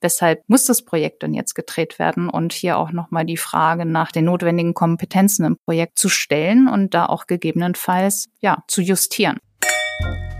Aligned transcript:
weshalb 0.00 0.42
muss 0.48 0.66
das 0.66 0.82
Projekt 0.82 1.22
denn 1.22 1.34
jetzt 1.34 1.54
gedreht 1.54 1.98
werden 1.98 2.28
und 2.28 2.52
hier 2.52 2.78
auch 2.78 2.92
nochmal 2.92 3.24
die 3.24 3.36
Frage 3.36 3.84
nach 3.84 4.12
den 4.12 4.24
notwendigen 4.24 4.74
Kompetenzen 4.74 5.44
im 5.44 5.56
Projekt 5.64 5.98
zu 5.98 6.08
stellen 6.08 6.68
und 6.68 6.94
da 6.94 7.06
auch 7.06 7.26
gegebenenfalls, 7.26 8.28
ja, 8.40 8.62
zu 8.66 8.80
justieren. 8.80 9.38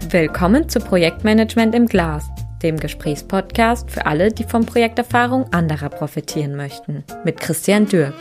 Willkommen 0.09 0.69
zu 0.69 0.81
Projektmanagement 0.81 1.75
im 1.75 1.87
Glas, 1.87 2.29
dem 2.62 2.79
Gesprächspodcast 2.79 3.91
für 3.91 4.07
alle, 4.07 4.33
die 4.33 4.45
von 4.45 4.67
Projekterfahrung 4.67 5.53
anderer 5.53 5.88
profitieren 5.88 6.56
möchten, 6.56 7.04
mit 7.24 7.38
Christian 7.38 7.87
Dürk. 7.87 8.15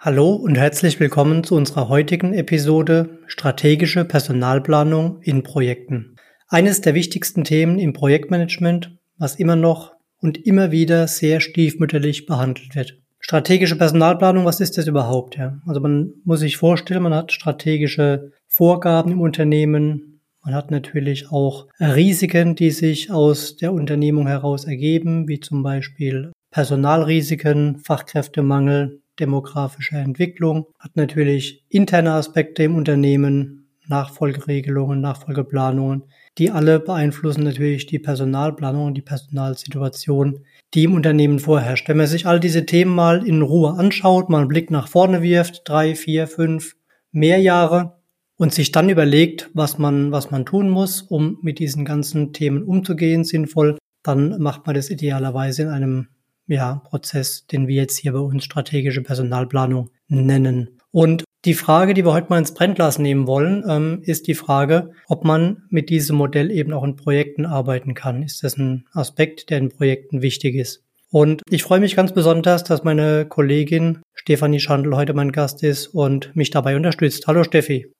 Hallo 0.00 0.32
und 0.32 0.56
herzlich 0.56 0.98
willkommen 0.98 1.44
zu 1.44 1.54
unserer 1.54 1.88
heutigen 1.88 2.34
Episode 2.34 3.20
Strategische 3.28 4.04
Personalplanung 4.04 5.20
in 5.22 5.44
Projekten. 5.44 6.11
Eines 6.52 6.82
der 6.82 6.92
wichtigsten 6.92 7.44
Themen 7.44 7.78
im 7.78 7.94
Projektmanagement, 7.94 8.94
was 9.16 9.36
immer 9.36 9.56
noch 9.56 9.94
und 10.20 10.36
immer 10.46 10.70
wieder 10.70 11.08
sehr 11.08 11.40
stiefmütterlich 11.40 12.26
behandelt 12.26 12.74
wird. 12.74 13.00
Strategische 13.20 13.78
Personalplanung, 13.78 14.44
was 14.44 14.60
ist 14.60 14.76
das 14.76 14.86
überhaupt? 14.86 15.38
Ja? 15.38 15.58
Also 15.66 15.80
man 15.80 16.12
muss 16.24 16.40
sich 16.40 16.58
vorstellen, 16.58 17.04
man 17.04 17.14
hat 17.14 17.32
strategische 17.32 18.32
Vorgaben 18.48 19.12
im 19.12 19.22
Unternehmen, 19.22 20.20
man 20.44 20.54
hat 20.54 20.70
natürlich 20.70 21.30
auch 21.30 21.68
Risiken, 21.80 22.54
die 22.54 22.70
sich 22.70 23.10
aus 23.10 23.56
der 23.56 23.72
Unternehmung 23.72 24.26
heraus 24.26 24.66
ergeben, 24.66 25.28
wie 25.28 25.40
zum 25.40 25.62
Beispiel 25.62 26.32
Personalrisiken, 26.50 27.78
Fachkräftemangel, 27.78 29.00
demografische 29.18 29.96
Entwicklung, 29.96 30.66
hat 30.78 30.96
natürlich 30.96 31.64
interne 31.70 32.12
Aspekte 32.12 32.64
im 32.64 32.76
Unternehmen, 32.76 33.61
Nachfolgeregelungen, 33.92 35.02
Nachfolgeplanungen, 35.02 36.04
die 36.38 36.50
alle 36.50 36.80
beeinflussen 36.80 37.44
natürlich 37.44 37.84
die 37.86 37.98
Personalplanung 37.98 38.94
die 38.94 39.02
Personalsituation, 39.02 40.40
die 40.72 40.84
im 40.84 40.94
Unternehmen 40.94 41.38
vorherrscht. 41.38 41.88
Wenn 41.88 41.98
man 41.98 42.06
sich 42.06 42.26
all 42.26 42.40
diese 42.40 42.64
Themen 42.64 42.94
mal 42.94 43.26
in 43.26 43.42
Ruhe 43.42 43.74
anschaut, 43.74 44.30
mal 44.30 44.38
einen 44.38 44.48
Blick 44.48 44.70
nach 44.70 44.88
vorne 44.88 45.20
wirft, 45.20 45.68
drei, 45.68 45.94
vier, 45.94 46.26
fünf, 46.26 46.74
mehr 47.10 47.38
Jahre 47.38 47.98
und 48.36 48.54
sich 48.54 48.72
dann 48.72 48.88
überlegt, 48.88 49.50
was 49.52 49.76
man, 49.76 50.10
was 50.10 50.30
man 50.30 50.46
tun 50.46 50.70
muss, 50.70 51.02
um 51.02 51.38
mit 51.42 51.58
diesen 51.58 51.84
ganzen 51.84 52.32
Themen 52.32 52.62
umzugehen, 52.62 53.24
sinnvoll, 53.24 53.76
dann 54.02 54.40
macht 54.40 54.66
man 54.66 54.74
das 54.74 54.88
idealerweise 54.88 55.62
in 55.62 55.68
einem 55.68 56.08
ja, 56.46 56.82
Prozess, 56.86 57.46
den 57.46 57.68
wir 57.68 57.76
jetzt 57.76 57.98
hier 57.98 58.12
bei 58.12 58.18
uns 58.18 58.44
strategische 58.44 59.02
Personalplanung 59.02 59.90
nennen. 60.08 60.80
Und 60.90 61.24
die 61.44 61.54
Frage, 61.54 61.94
die 61.94 62.04
wir 62.04 62.12
heute 62.12 62.28
mal 62.30 62.38
ins 62.38 62.54
Brennglas 62.54 62.98
nehmen 62.98 63.26
wollen, 63.26 63.64
ähm, 63.68 64.00
ist 64.02 64.28
die 64.28 64.34
Frage, 64.34 64.92
ob 65.08 65.24
man 65.24 65.64
mit 65.70 65.90
diesem 65.90 66.16
Modell 66.16 66.50
eben 66.50 66.72
auch 66.72 66.84
in 66.84 66.96
Projekten 66.96 67.46
arbeiten 67.46 67.94
kann. 67.94 68.22
Ist 68.22 68.44
das 68.44 68.56
ein 68.56 68.86
Aspekt, 68.92 69.50
der 69.50 69.58
in 69.58 69.70
Projekten 69.70 70.22
wichtig 70.22 70.54
ist? 70.54 70.84
Und 71.10 71.42
ich 71.50 71.62
freue 71.62 71.80
mich 71.80 71.96
ganz 71.96 72.12
besonders, 72.12 72.64
dass 72.64 72.84
meine 72.84 73.26
Kollegin 73.26 73.98
Stefanie 74.14 74.60
Schandl 74.60 74.96
heute 74.96 75.14
mein 75.14 75.32
Gast 75.32 75.62
ist 75.62 75.88
und 75.88 76.34
mich 76.34 76.50
dabei 76.50 76.76
unterstützt. 76.76 77.26
Hallo 77.26 77.44
Steffi. 77.44 77.92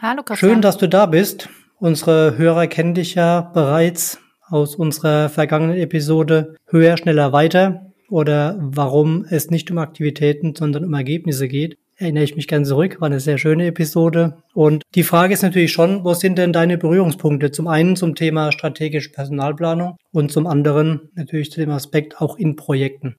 Hallo 0.00 0.22
Christian. 0.22 0.52
Schön, 0.52 0.62
dass 0.62 0.78
du 0.78 0.88
da 0.88 1.06
bist. 1.06 1.48
Unsere 1.78 2.36
Hörer 2.36 2.66
kennen 2.66 2.94
dich 2.94 3.14
ja 3.14 3.42
bereits 3.54 4.18
aus 4.48 4.74
unserer 4.74 5.28
vergangenen 5.28 5.76
Episode 5.76 6.56
Höher, 6.66 6.96
schneller, 6.96 7.32
weiter 7.32 7.92
oder 8.08 8.56
warum 8.58 9.26
es 9.28 9.50
nicht 9.50 9.70
um 9.70 9.78
Aktivitäten, 9.78 10.54
sondern 10.56 10.84
um 10.84 10.94
Ergebnisse 10.94 11.46
geht. 11.46 11.76
Erinnere 12.00 12.22
ich 12.22 12.36
mich 12.36 12.46
ganz 12.46 12.68
zurück, 12.68 13.00
war 13.00 13.06
eine 13.06 13.18
sehr 13.18 13.38
schöne 13.38 13.66
Episode. 13.66 14.44
Und 14.54 14.84
die 14.94 15.02
Frage 15.02 15.34
ist 15.34 15.42
natürlich 15.42 15.72
schon, 15.72 16.04
wo 16.04 16.14
sind 16.14 16.38
denn 16.38 16.52
deine 16.52 16.78
Berührungspunkte? 16.78 17.50
Zum 17.50 17.66
einen 17.66 17.96
zum 17.96 18.14
Thema 18.14 18.52
strategische 18.52 19.10
Personalplanung 19.10 19.96
und 20.12 20.30
zum 20.30 20.46
anderen 20.46 21.10
natürlich 21.14 21.50
zu 21.50 21.58
dem 21.58 21.70
Aspekt 21.70 22.20
auch 22.20 22.36
in 22.36 22.54
Projekten. 22.54 23.16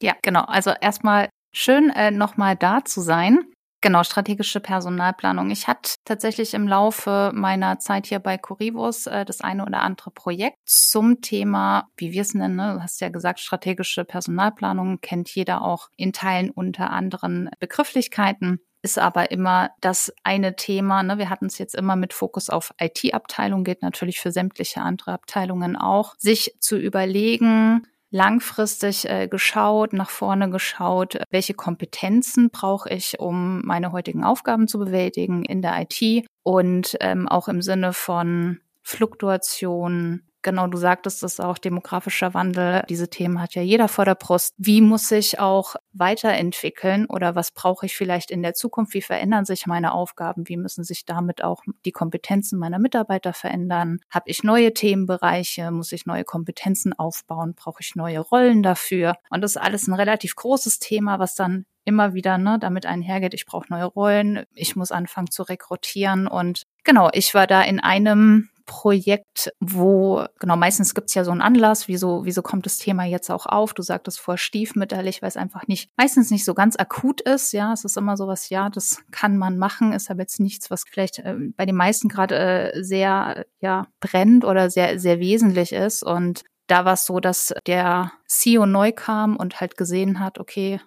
Ja, 0.00 0.14
genau. 0.22 0.44
Also 0.44 0.70
erstmal 0.80 1.28
schön, 1.52 1.90
äh, 1.90 2.12
nochmal 2.12 2.54
da 2.54 2.84
zu 2.84 3.00
sein. 3.00 3.40
Genau, 3.80 4.02
strategische 4.02 4.58
Personalplanung. 4.58 5.50
Ich 5.50 5.68
hatte 5.68 5.94
tatsächlich 6.04 6.52
im 6.52 6.66
Laufe 6.66 7.30
meiner 7.32 7.78
Zeit 7.78 8.06
hier 8.06 8.18
bei 8.18 8.36
Corivus 8.36 9.06
äh, 9.06 9.24
das 9.24 9.40
eine 9.40 9.64
oder 9.64 9.82
andere 9.82 10.10
Projekt 10.10 10.58
zum 10.64 11.20
Thema, 11.20 11.88
wie 11.96 12.10
wir 12.10 12.22
es 12.22 12.34
nennen, 12.34 12.56
ne? 12.56 12.74
du 12.74 12.82
hast 12.82 13.00
ja 13.00 13.08
gesagt, 13.08 13.38
strategische 13.38 14.04
Personalplanung 14.04 15.00
kennt 15.00 15.32
jeder 15.32 15.62
auch 15.62 15.90
in 15.96 16.12
Teilen 16.12 16.50
unter 16.50 16.90
anderen 16.90 17.50
Begrifflichkeiten 17.60 18.60
ist 18.82 18.98
aber 18.98 19.32
immer 19.32 19.70
das 19.80 20.12
eine 20.22 20.54
Thema. 20.54 21.02
Ne? 21.02 21.18
Wir 21.18 21.30
hatten 21.30 21.46
es 21.46 21.58
jetzt 21.58 21.74
immer 21.74 21.96
mit 21.96 22.12
Fokus 22.12 22.48
auf 22.48 22.72
IT-Abteilung, 22.80 23.64
geht 23.64 23.82
natürlich 23.82 24.20
für 24.20 24.30
sämtliche 24.30 24.82
andere 24.82 25.12
Abteilungen 25.12 25.76
auch, 25.76 26.14
sich 26.16 26.54
zu 26.60 26.78
überlegen, 26.78 27.86
langfristig 28.10 29.08
äh, 29.08 29.28
geschaut, 29.28 29.92
nach 29.92 30.10
vorne 30.10 30.50
geschaut, 30.50 31.18
welche 31.30 31.54
Kompetenzen 31.54 32.50
brauche 32.50 32.90
ich, 32.90 33.20
um 33.20 33.60
meine 33.64 33.92
heutigen 33.92 34.24
Aufgaben 34.24 34.66
zu 34.68 34.78
bewältigen 34.78 35.44
in 35.44 35.62
der 35.62 35.82
IT 35.82 36.26
und 36.42 36.96
ähm, 37.00 37.28
auch 37.28 37.48
im 37.48 37.60
Sinne 37.60 37.92
von 37.92 38.60
Fluktuation, 38.82 40.22
genau, 40.48 40.66
du 40.66 40.78
sagtest 40.78 41.22
es 41.22 41.40
auch, 41.40 41.58
demografischer 41.58 42.32
Wandel, 42.32 42.82
diese 42.88 43.10
Themen 43.10 43.38
hat 43.38 43.54
ja 43.54 43.60
jeder 43.60 43.86
vor 43.86 44.06
der 44.06 44.14
Brust. 44.14 44.54
Wie 44.56 44.80
muss 44.80 45.10
ich 45.10 45.38
auch 45.38 45.76
weiterentwickeln 45.92 47.04
oder 47.04 47.34
was 47.34 47.50
brauche 47.50 47.84
ich 47.84 47.94
vielleicht 47.94 48.30
in 48.30 48.42
der 48.42 48.54
Zukunft? 48.54 48.94
Wie 48.94 49.02
verändern 49.02 49.44
sich 49.44 49.66
meine 49.66 49.92
Aufgaben? 49.92 50.48
Wie 50.48 50.56
müssen 50.56 50.84
sich 50.84 51.04
damit 51.04 51.44
auch 51.44 51.62
die 51.84 51.92
Kompetenzen 51.92 52.58
meiner 52.58 52.78
Mitarbeiter 52.78 53.34
verändern? 53.34 53.98
Habe 54.08 54.30
ich 54.30 54.42
neue 54.42 54.72
Themenbereiche? 54.72 55.70
Muss 55.70 55.92
ich 55.92 56.06
neue 56.06 56.24
Kompetenzen 56.24 56.94
aufbauen? 56.94 57.52
Brauche 57.54 57.82
ich 57.82 57.94
neue 57.94 58.20
Rollen 58.20 58.62
dafür? 58.62 59.16
Und 59.28 59.42
das 59.42 59.52
ist 59.52 59.62
alles 59.62 59.86
ein 59.86 59.94
relativ 59.94 60.34
großes 60.34 60.78
Thema, 60.78 61.18
was 61.18 61.34
dann 61.34 61.66
immer 61.84 62.14
wieder 62.14 62.38
ne, 62.38 62.58
damit 62.58 62.86
einhergeht, 62.86 63.34
ich 63.34 63.46
brauche 63.46 63.66
neue 63.70 63.84
Rollen, 63.84 64.44
ich 64.54 64.76
muss 64.76 64.92
anfangen 64.92 65.30
zu 65.30 65.42
rekrutieren. 65.42 66.26
Und 66.26 66.64
genau, 66.84 67.10
ich 67.12 67.34
war 67.34 67.46
da 67.46 67.62
in 67.62 67.80
einem 67.80 68.48
Projekt, 68.68 69.50
wo, 69.60 70.26
genau, 70.38 70.56
meistens 70.56 70.94
gibt's 70.94 71.14
ja 71.14 71.24
so 71.24 71.30
einen 71.30 71.40
Anlass, 71.40 71.88
wieso, 71.88 72.26
wieso 72.26 72.42
kommt 72.42 72.66
das 72.66 72.76
Thema 72.76 73.04
jetzt 73.04 73.30
auch 73.30 73.46
auf? 73.46 73.72
Du 73.72 73.82
sagtest 73.82 74.20
vor 74.20 74.36
stiefmütterlich, 74.36 75.22
weil 75.22 75.30
es 75.30 75.38
einfach 75.38 75.66
nicht, 75.66 75.90
meistens 75.96 76.30
nicht 76.30 76.44
so 76.44 76.52
ganz 76.52 76.76
akut 76.76 77.22
ist. 77.22 77.52
Ja, 77.52 77.72
es 77.72 77.84
ist 77.84 77.96
immer 77.96 78.18
so 78.18 78.28
was, 78.28 78.50
ja, 78.50 78.68
das 78.68 79.02
kann 79.10 79.38
man 79.38 79.56
machen, 79.56 79.92
ist 79.94 80.10
aber 80.10 80.20
jetzt 80.20 80.38
nichts, 80.38 80.70
was 80.70 80.84
vielleicht 80.86 81.18
äh, 81.20 81.34
bei 81.56 81.64
den 81.64 81.76
meisten 81.76 82.08
gerade 82.08 82.38
äh, 82.74 82.84
sehr, 82.84 83.46
ja, 83.60 83.86
brennt 84.00 84.44
oder 84.44 84.68
sehr, 84.68 85.00
sehr 85.00 85.18
wesentlich 85.18 85.72
ist. 85.72 86.02
Und 86.02 86.42
da 86.66 86.84
war 86.84 86.92
es 86.92 87.06
so, 87.06 87.20
dass 87.20 87.54
der 87.66 88.12
CEO 88.26 88.66
neu 88.66 88.92
kam 88.92 89.36
und 89.36 89.62
halt 89.62 89.78
gesehen 89.78 90.20
hat, 90.20 90.38
okay, 90.38 90.78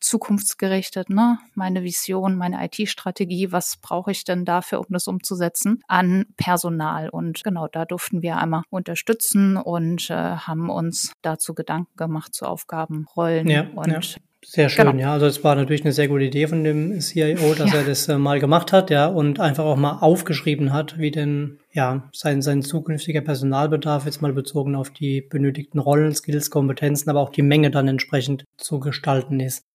zukunftsgerichtet, 0.00 1.10
ne? 1.10 1.38
Meine 1.54 1.82
Vision, 1.82 2.36
meine 2.36 2.64
IT-Strategie, 2.64 3.52
was 3.52 3.76
brauche 3.76 4.10
ich 4.10 4.24
denn 4.24 4.44
dafür, 4.44 4.80
um 4.80 4.86
das 4.90 5.06
umzusetzen, 5.06 5.82
an 5.88 6.26
Personal. 6.36 7.08
Und 7.08 7.42
genau, 7.44 7.68
da 7.68 7.84
durften 7.84 8.22
wir 8.22 8.38
einmal 8.38 8.62
unterstützen 8.70 9.56
und 9.56 10.10
äh, 10.10 10.14
haben 10.14 10.70
uns 10.70 11.12
dazu 11.22 11.54
Gedanken 11.54 11.96
gemacht 11.96 12.34
zu 12.34 12.46
Aufgabenrollen 12.46 13.48
ja, 13.48 13.66
und 13.74 13.88
ja. 13.88 14.00
Sehr 14.42 14.70
schön, 14.70 14.86
genau. 14.86 14.98
ja. 14.98 15.12
Also 15.12 15.26
es 15.26 15.44
war 15.44 15.54
natürlich 15.54 15.82
eine 15.82 15.92
sehr 15.92 16.08
gute 16.08 16.24
Idee 16.24 16.46
von 16.46 16.64
dem 16.64 16.98
CIO, 16.98 17.54
dass 17.54 17.72
ja. 17.72 17.80
er 17.80 17.84
das 17.84 18.08
äh, 18.08 18.16
mal 18.16 18.40
gemacht 18.40 18.72
hat, 18.72 18.88
ja, 18.88 19.06
und 19.06 19.38
einfach 19.38 19.64
auch 19.64 19.76
mal 19.76 19.98
aufgeschrieben 20.00 20.72
hat, 20.72 20.98
wie 20.98 21.10
denn 21.10 21.58
ja 21.72 22.08
sein 22.12 22.40
sein 22.40 22.62
zukünftiger 22.62 23.20
Personalbedarf 23.20 24.06
jetzt 24.06 24.22
mal 24.22 24.32
bezogen 24.32 24.76
auf 24.76 24.90
die 24.90 25.20
benötigten 25.20 25.78
Rollen, 25.78 26.14
Skills, 26.14 26.50
Kompetenzen, 26.50 27.10
aber 27.10 27.20
auch 27.20 27.30
die 27.30 27.42
Menge 27.42 27.70
dann 27.70 27.86
entsprechend 27.86 28.44
zu 28.56 28.80
gestalten 28.80 29.40
ist. 29.40 29.66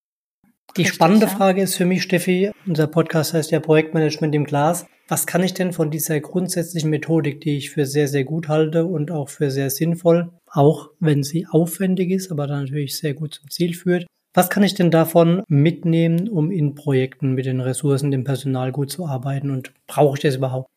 Die 0.75 0.81
Richtig, 0.81 0.95
spannende 0.95 1.27
ja. 1.27 1.31
Frage 1.31 1.61
ist 1.61 1.75
für 1.75 1.85
mich, 1.85 2.03
Steffi, 2.03 2.51
unser 2.65 2.87
Podcast 2.87 3.33
heißt 3.33 3.51
ja 3.51 3.59
Projektmanagement 3.59 4.35
im 4.35 4.43
Glas. 4.43 4.85
Was 5.07 5.27
kann 5.27 5.43
ich 5.43 5.53
denn 5.53 5.71
von 5.71 5.91
dieser 5.91 6.19
grundsätzlichen 6.19 6.89
Methodik, 6.89 7.39
die 7.41 7.57
ich 7.57 7.69
für 7.69 7.85
sehr, 7.85 8.07
sehr 8.07 8.23
gut 8.23 8.47
halte 8.47 8.85
und 8.85 9.11
auch 9.11 9.29
für 9.29 9.51
sehr 9.51 9.69
sinnvoll, 9.69 10.31
auch 10.47 10.89
wenn 10.99 11.23
sie 11.23 11.45
aufwendig 11.49 12.09
ist, 12.11 12.31
aber 12.31 12.47
dann 12.47 12.63
natürlich 12.63 12.97
sehr 12.97 13.13
gut 13.13 13.35
zum 13.35 13.49
Ziel 13.49 13.75
führt, 13.75 14.07
was 14.33 14.49
kann 14.49 14.63
ich 14.63 14.73
denn 14.73 14.91
davon 14.91 15.43
mitnehmen, 15.47 16.27
um 16.27 16.51
in 16.51 16.75
Projekten 16.75 17.35
mit 17.35 17.45
den 17.45 17.61
Ressourcen, 17.61 18.11
dem 18.11 18.25
Personal 18.25 18.73
gut 18.73 18.91
zu 18.91 19.05
arbeiten 19.05 19.49
und 19.49 19.71
brauche 19.87 20.17
ich 20.17 20.23
das 20.23 20.35
überhaupt? 20.35 20.67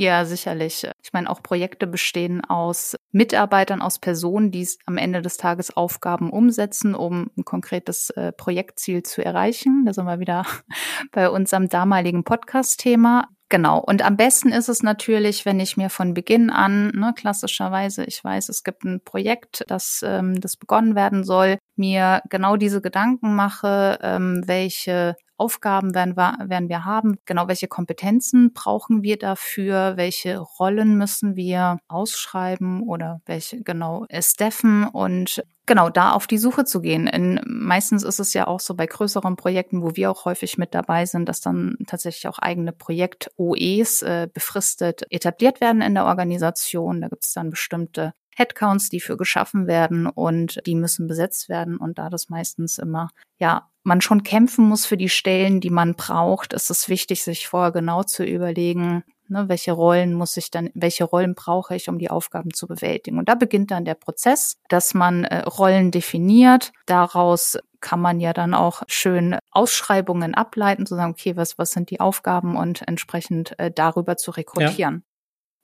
Ja, 0.00 0.24
sicherlich. 0.24 0.86
Ich 1.02 1.12
meine, 1.12 1.28
auch 1.28 1.42
Projekte 1.42 1.88
bestehen 1.88 2.44
aus 2.44 2.94
Mitarbeitern, 3.10 3.82
aus 3.82 3.98
Personen, 3.98 4.52
die 4.52 4.64
am 4.86 4.96
Ende 4.96 5.22
des 5.22 5.38
Tages 5.38 5.76
Aufgaben 5.76 6.30
umsetzen, 6.30 6.94
um 6.94 7.32
ein 7.36 7.44
konkretes 7.44 8.10
äh, 8.10 8.30
Projektziel 8.30 9.02
zu 9.02 9.24
erreichen. 9.24 9.82
Da 9.86 9.92
sind 9.92 10.04
wir 10.04 10.20
wieder 10.20 10.44
bei 11.10 11.28
unserem 11.28 11.68
damaligen 11.68 12.22
Podcast-Thema. 12.22 13.26
Genau. 13.48 13.80
Und 13.80 14.04
am 14.04 14.16
besten 14.16 14.52
ist 14.52 14.68
es 14.68 14.84
natürlich, 14.84 15.44
wenn 15.44 15.58
ich 15.58 15.76
mir 15.76 15.90
von 15.90 16.14
Beginn 16.14 16.50
an, 16.50 16.90
ne, 16.90 17.12
klassischerweise, 17.16 18.04
ich 18.04 18.22
weiß, 18.22 18.50
es 18.50 18.62
gibt 18.62 18.84
ein 18.84 19.00
Projekt, 19.04 19.64
das, 19.66 20.02
ähm, 20.06 20.40
das 20.40 20.56
begonnen 20.56 20.94
werden 20.94 21.24
soll, 21.24 21.58
mir 21.74 22.22
genau 22.30 22.56
diese 22.56 22.80
Gedanken 22.80 23.34
mache, 23.34 23.98
ähm, 24.00 24.44
welche 24.46 25.16
Aufgaben 25.38 25.94
werden 25.94 26.16
wir, 26.16 26.36
werden 26.46 26.68
wir 26.68 26.84
haben, 26.84 27.18
genau 27.24 27.48
welche 27.48 27.68
Kompetenzen 27.68 28.52
brauchen 28.52 29.02
wir 29.02 29.18
dafür, 29.18 29.96
welche 29.96 30.38
Rollen 30.38 30.98
müssen 30.98 31.36
wir 31.36 31.78
ausschreiben 31.88 32.82
oder 32.82 33.20
welche 33.24 33.62
genau 33.62 34.04
staffen 34.20 34.84
und 34.84 35.42
genau 35.66 35.90
da 35.90 36.12
auf 36.12 36.26
die 36.26 36.38
Suche 36.38 36.64
zu 36.64 36.80
gehen. 36.80 37.06
In, 37.06 37.40
meistens 37.46 38.02
ist 38.02 38.18
es 38.18 38.34
ja 38.34 38.48
auch 38.48 38.58
so 38.58 38.74
bei 38.74 38.86
größeren 38.86 39.36
Projekten, 39.36 39.82
wo 39.82 39.94
wir 39.94 40.10
auch 40.10 40.24
häufig 40.24 40.58
mit 40.58 40.74
dabei 40.74 41.06
sind, 41.06 41.28
dass 41.28 41.40
dann 41.40 41.76
tatsächlich 41.86 42.26
auch 42.26 42.40
eigene 42.40 42.72
Projekt-OEs 42.72 44.02
äh, 44.02 44.28
befristet 44.32 45.04
etabliert 45.10 45.60
werden 45.60 45.82
in 45.82 45.94
der 45.94 46.06
Organisation. 46.06 47.00
Da 47.00 47.08
gibt 47.08 47.24
es 47.24 47.32
dann 47.32 47.50
bestimmte 47.50 48.12
Headcounts, 48.38 48.88
die 48.88 49.00
für 49.00 49.16
geschaffen 49.16 49.66
werden 49.66 50.06
und 50.06 50.60
die 50.64 50.74
müssen 50.74 51.06
besetzt 51.06 51.48
werden. 51.48 51.76
Und 51.76 51.98
da 51.98 52.08
das 52.08 52.28
meistens 52.28 52.78
immer, 52.78 53.10
ja, 53.38 53.68
man 53.88 54.00
schon 54.00 54.22
kämpfen 54.22 54.64
muss 54.64 54.86
für 54.86 54.96
die 54.96 55.08
Stellen, 55.08 55.60
die 55.60 55.70
man 55.70 55.94
braucht, 55.94 56.52
ist 56.52 56.70
es 56.70 56.88
wichtig, 56.88 57.24
sich 57.24 57.48
vorher 57.48 57.72
genau 57.72 58.04
zu 58.04 58.24
überlegen, 58.24 59.02
ne, 59.26 59.48
welche 59.48 59.72
Rollen 59.72 60.14
muss 60.14 60.36
ich 60.36 60.50
dann, 60.52 60.70
welche 60.74 61.04
Rollen 61.04 61.34
brauche 61.34 61.74
ich, 61.74 61.88
um 61.88 61.98
die 61.98 62.10
Aufgaben 62.10 62.52
zu 62.52 62.68
bewältigen. 62.68 63.18
Und 63.18 63.28
da 63.28 63.34
beginnt 63.34 63.72
dann 63.72 63.84
der 63.84 63.94
Prozess, 63.94 64.58
dass 64.68 64.94
man 64.94 65.24
äh, 65.24 65.40
Rollen 65.40 65.90
definiert. 65.90 66.72
Daraus 66.86 67.58
kann 67.80 68.00
man 68.00 68.20
ja 68.20 68.32
dann 68.32 68.54
auch 68.54 68.82
schön 68.86 69.36
Ausschreibungen 69.50 70.34
ableiten, 70.34 70.86
zu 70.86 70.94
sagen, 70.94 71.12
okay, 71.12 71.36
was, 71.36 71.58
was 71.58 71.70
sind 71.70 71.90
die 71.90 72.00
Aufgaben 72.00 72.56
und 72.56 72.86
entsprechend 72.86 73.58
äh, 73.58 73.70
darüber 73.70 74.16
zu 74.16 74.30
rekrutieren 74.30 75.02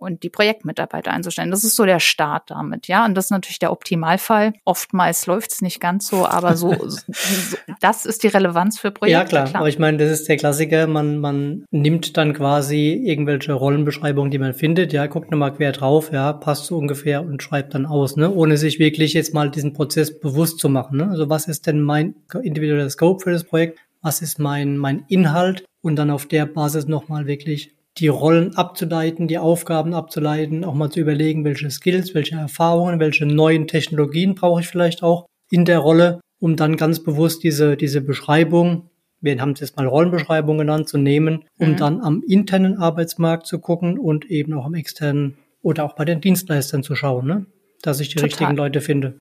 und 0.05 0.23
die 0.23 0.29
Projektmitarbeiter 0.29 1.11
einzustellen. 1.11 1.51
Das 1.51 1.65
ist 1.65 1.77
so 1.77 1.85
der 1.85 2.01
Start 2.01 2.51
damit, 2.51 2.87
ja. 2.87 3.05
Und 3.05 3.15
das 3.15 3.27
ist 3.27 3.31
natürlich 3.31 3.59
der 3.59 3.73
Optimalfall. 3.73 4.53
Oftmals 4.65 5.27
läuft 5.27 5.53
es 5.53 5.63
nicht 5.63 5.81
ganz 5.81 6.07
so, 6.07 6.27
aber 6.27 6.57
so, 6.57 6.75
so, 6.87 7.57
das 7.81 8.07
ist 8.07 8.23
die 8.23 8.29
Relevanz 8.29 8.79
für 8.79 8.91
Projekte. 8.91 9.19
Ja, 9.19 9.25
klar. 9.25 9.45
klar. 9.47 9.61
Aber 9.61 9.69
ich 9.69 9.79
meine, 9.79 9.99
das 9.99 10.11
ist 10.11 10.29
der 10.29 10.37
Klassiker. 10.37 10.87
Man, 10.87 11.19
man 11.19 11.65
nimmt 11.71 12.17
dann 12.17 12.35
quasi 12.35 12.93
irgendwelche 12.93 13.53
Rollenbeschreibungen, 13.55 14.31
die 14.31 14.39
man 14.39 14.55
findet. 14.55 14.93
Ja, 14.93 15.07
guckt 15.07 15.31
nochmal 15.31 15.55
quer 15.55 15.73
drauf. 15.73 16.13
Ja, 16.13 16.33
passt 16.33 16.67
so 16.67 16.77
ungefähr 16.77 17.23
und 17.23 17.43
schreibt 17.43 17.75
dann 17.75 17.87
aus, 17.87 18.17
ne? 18.17 18.31
Ohne 18.31 18.57
sich 18.57 18.79
wirklich 18.79 19.15
jetzt 19.15 19.35
mal 19.35 19.51
diesen 19.51 19.73
Prozess 19.73 20.21
bewusst 20.21 20.59
zu 20.59 20.69
machen, 20.69 20.99
ne? 20.99 21.09
Also 21.09 21.29
was 21.31 21.49
ist 21.49 21.67
denn 21.67 21.81
mein 21.81 22.15
individueller 22.43 22.91
Scope 22.91 23.23
für 23.23 23.33
das 23.33 23.45
Projekt? 23.45 23.79
Was 24.03 24.21
ist 24.21 24.39
mein, 24.39 24.77
mein 24.77 25.05
Inhalt? 25.09 25.65
Und 25.81 25.97
dann 25.97 26.11
auf 26.11 26.27
der 26.27 26.47
Basis 26.47 26.87
nochmal 26.87 27.27
wirklich 27.27 27.75
die 27.99 28.09
Rollen 28.09 28.57
abzuleiten, 28.57 29.29
die 29.29 29.39
Aufgaben 29.39 29.95
abzuleiten, 29.95 30.65
auch 30.65 30.75
mal 30.75 30.91
zu 30.91 31.01
überlegen, 31.01 31.45
welche 31.45 31.71
Skills, 31.71 32.15
welche 32.15 32.37
Erfahrungen, 32.37 32.99
welche 32.99 33.27
neuen 33.27 33.69
Technologien 33.69 34.35
brauche 34.35 34.61
ich 34.61 34.69
vielleicht 34.69 35.03
auch 35.03 35.27
in 35.51 35.65
der 35.65 35.79
Rolle, 35.79 36.21
um 36.41 36.57
dann 36.57 36.77
ganz 36.77 37.03
bewusst 37.03 37.45
diese, 37.45 37.77
diese 37.77 38.01
Beschreibung, 38.01 38.91
wir 39.21 39.41
haben 39.41 39.53
es 39.53 39.61
jetzt 39.61 39.77
mal 39.77 39.87
Rollenbeschreibung 39.87 40.59
genannt, 40.59 40.89
zu 40.89 40.99
nehmen, 40.99 41.45
um 41.59 41.71
mhm. 41.71 41.77
dann 41.77 42.01
am 42.01 42.23
internen 42.27 42.77
Arbeitsmarkt 42.77 43.47
zu 43.47 43.59
gucken 43.59 43.99
und 43.99 44.27
eben 44.27 44.53
auch 44.55 44.67
am 44.67 44.75
externen 44.75 45.39
oder 45.63 45.85
auch 45.85 45.95
bei 45.95 46.05
den 46.05 46.21
Dienstleistern 46.21 46.83
zu 46.83 46.95
schauen, 46.95 47.27
ne? 47.27 47.47
dass 47.81 48.01
ich 48.01 48.09
die 48.09 48.17
Total. 48.17 48.29
richtigen 48.29 48.57
Leute 48.57 48.81
finde. 48.81 49.19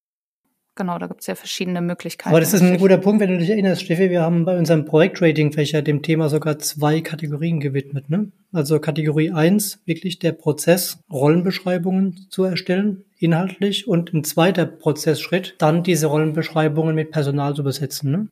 Genau, 0.76 0.98
da 0.98 1.06
gibt 1.06 1.22
es 1.22 1.28
ja 1.28 1.36
verschiedene 1.36 1.82
Möglichkeiten. 1.82 2.30
Aber 2.30 2.40
das 2.40 2.54
ist 2.54 2.62
ein 2.62 2.80
guter 2.80 2.98
Punkt, 2.98 3.22
wenn 3.22 3.30
du 3.30 3.38
dich 3.38 3.50
erinnerst, 3.50 3.84
Steffi. 3.84 4.10
Wir 4.10 4.22
haben 4.24 4.44
bei 4.44 4.58
unserem 4.58 4.86
Projekt-Rating-Fächer 4.86 5.84
dem 5.84 6.02
Thema 6.02 6.30
sogar 6.30 6.58
zwei 6.58 7.02
Kategorien 7.02 7.60
gewidmet. 7.60 8.10
Ne? 8.10 8.32
Also 8.52 8.80
Kategorie 8.80 9.32
eins 9.32 9.82
wirklich 9.86 10.18
der 10.18 10.32
Prozess, 10.32 11.00
Rollenbeschreibungen 11.12 12.28
zu 12.32 12.44
erstellen, 12.44 13.06
inhaltlich. 13.20 13.88
Und 13.88 14.14
ein 14.14 14.24
zweiter 14.24 14.66
Prozessschritt, 14.66 15.56
dann 15.60 15.84
diese 15.84 16.08
Rollenbeschreibungen 16.08 16.96
mit 16.96 17.12
Personal 17.12 17.54
zu 17.54 17.64
besetzen. 17.64 18.12
Ne? 18.12 18.28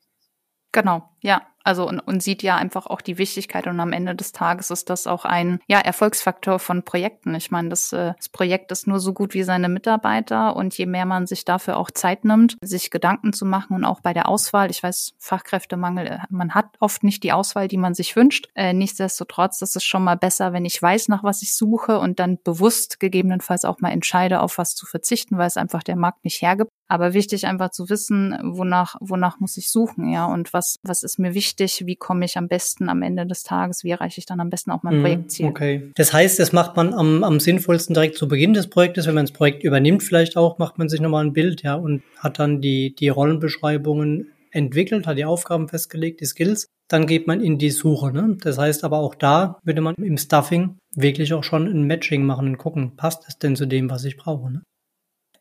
Genau, 0.72 1.04
ja. 1.22 1.44
Also 1.64 1.88
und, 1.88 2.00
und 2.00 2.24
sieht 2.24 2.44
ja 2.44 2.56
einfach 2.56 2.88
auch 2.88 3.02
die 3.02 3.18
Wichtigkeit 3.18 3.68
und 3.68 3.80
am 3.80 3.94
Ende 3.94 4.16
des 4.16 4.32
Tages 4.32 4.72
ist 4.72 4.90
das 4.90 5.08
auch 5.08 5.26
ein 5.26 5.60
ja 5.68 5.80
Erfolgsfaktor 5.80 6.60
von 6.60 6.84
Projekten. 6.84 7.36
Ich 7.36 7.52
meine, 7.52 7.70
das, 7.70 7.94
äh, 7.94 8.14
das 8.18 8.30
Projekt 8.30 8.72
ist 8.72 8.88
nur 8.88 9.00
so 9.00 9.14
gut 9.14 9.34
wie 9.34 9.44
seine 9.44 9.70
Mitarbeiter 9.70 10.56
und 10.56 10.78
je 10.78 10.86
mehr 10.86 11.06
man 11.06 11.28
sich 11.28 11.46
dafür 11.46 11.78
auch 11.78 11.92
Zeit 11.92 12.26
nimmt, 12.26 12.58
sich 12.62 12.92
Gedanken 12.92 13.34
zu 13.34 13.46
machen 13.46 13.76
und 13.76 13.86
auch 13.86 14.02
bei 14.02 14.14
der 14.14 14.28
Auswahl, 14.28 14.72
ich 14.72 14.82
weiß, 14.82 15.14
Fachkräftemangel, 15.18 16.08
äh, 16.08 16.20
man 16.30 16.54
hat 16.54 16.66
oft 16.80 17.04
nicht 17.04 17.24
die 17.24 17.32
Auswahl, 17.32 17.68
die 17.68 17.78
man 17.78 17.94
sich 17.94 18.16
wünscht. 18.16 18.50
Äh, 18.56 18.74
nichtsdestotrotz 18.74 19.62
ist 19.62 19.84
schon 19.84 20.04
mal 20.04 20.18
besser, 20.18 20.54
wenn 20.54 20.66
ich 20.66 20.82
weiß, 20.82 21.08
nach 21.08 21.24
was 21.24 21.42
ich 21.42 21.56
suche 21.56 22.00
und 22.00 22.20
dann 22.20 22.40
bewusst 22.44 23.00
gegebenenfalls 23.00 23.66
auch 23.66 23.80
mal 23.80 23.92
entscheide, 23.92 24.42
auf 24.42 24.58
was 24.58 24.76
zu 24.76 24.86
verzichten, 24.86 25.38
weil 25.38 25.48
es 25.48 25.58
einfach 25.58 25.84
der 25.84 25.96
Markt 25.96 26.24
nicht 26.24 26.42
hergibt. 26.42 26.72
Aber 26.88 27.14
wichtig 27.14 27.48
einfach 27.48 27.72
zu 27.72 27.90
wissen, 27.90 28.38
wonach, 28.44 28.96
wonach 29.00 29.40
muss 29.40 29.56
ich 29.56 29.72
suchen, 29.72 30.10
ja, 30.10 30.26
und 30.26 30.52
was, 30.52 30.76
was 30.84 31.04
ist 31.04 31.20
mir 31.20 31.34
wichtig, 31.34 31.51
wie 31.60 31.96
komme 31.96 32.26
ich 32.26 32.38
am 32.38 32.48
besten 32.48 32.90
am 32.90 33.02
Ende 33.02 33.26
des 33.26 33.44
Tages, 33.44 33.84
wie 33.84 33.92
erreiche 33.92 34.20
ich 34.20 34.26
dann 34.26 34.40
am 34.40 34.50
besten 34.50 34.72
auch 34.72 34.84
mein 34.84 34.98
mhm, 34.98 35.02
Projektziel. 35.02 35.48
Okay. 35.48 35.92
Das 35.96 36.14
heißt, 36.14 36.40
das 36.40 36.52
macht 36.52 36.76
man 36.76 36.94
am, 36.94 37.24
am 37.24 37.40
sinnvollsten 37.40 37.94
direkt 37.94 38.18
zu 38.18 38.28
Beginn 38.28 38.54
des 38.54 38.68
Projektes, 38.68 39.08
wenn 39.08 39.16
man 39.16 39.26
das 39.26 39.34
Projekt 39.34 39.64
übernimmt, 39.64 40.04
vielleicht 40.04 40.38
auch, 40.38 40.58
macht 40.58 40.78
man 40.78 40.90
sich 40.90 41.02
nochmal 41.02 41.26
ein 41.26 41.34
Bild, 41.34 41.64
ja, 41.64 41.76
und 41.76 42.04
hat 42.18 42.40
dann 42.40 42.62
die, 42.62 42.96
die 42.96 43.10
Rollenbeschreibungen 43.10 44.32
entwickelt, 44.52 45.08
hat 45.08 45.18
die 45.18 45.26
Aufgaben 45.26 45.68
festgelegt, 45.68 46.22
die 46.22 46.26
Skills, 46.26 46.68
dann 46.88 47.08
geht 47.08 47.28
man 47.28 47.42
in 47.42 47.58
die 47.58 47.70
Suche. 47.70 48.12
Ne? 48.12 48.38
Das 48.42 48.58
heißt 48.58 48.84
aber 48.84 49.00
auch 49.00 49.16
da 49.16 49.60
würde 49.64 49.82
man 49.82 49.96
im 49.96 50.18
Stuffing 50.18 50.78
wirklich 50.96 51.34
auch 51.34 51.44
schon 51.44 51.68
ein 51.68 51.88
Matching 51.88 52.24
machen 52.24 52.50
und 52.50 52.58
gucken, 52.58 52.96
passt 52.98 53.24
es 53.28 53.38
denn 53.38 53.56
zu 53.56 53.66
dem, 53.66 53.90
was 53.90 54.04
ich 54.04 54.18
brauche. 54.18 54.52
Ne? 54.52 54.62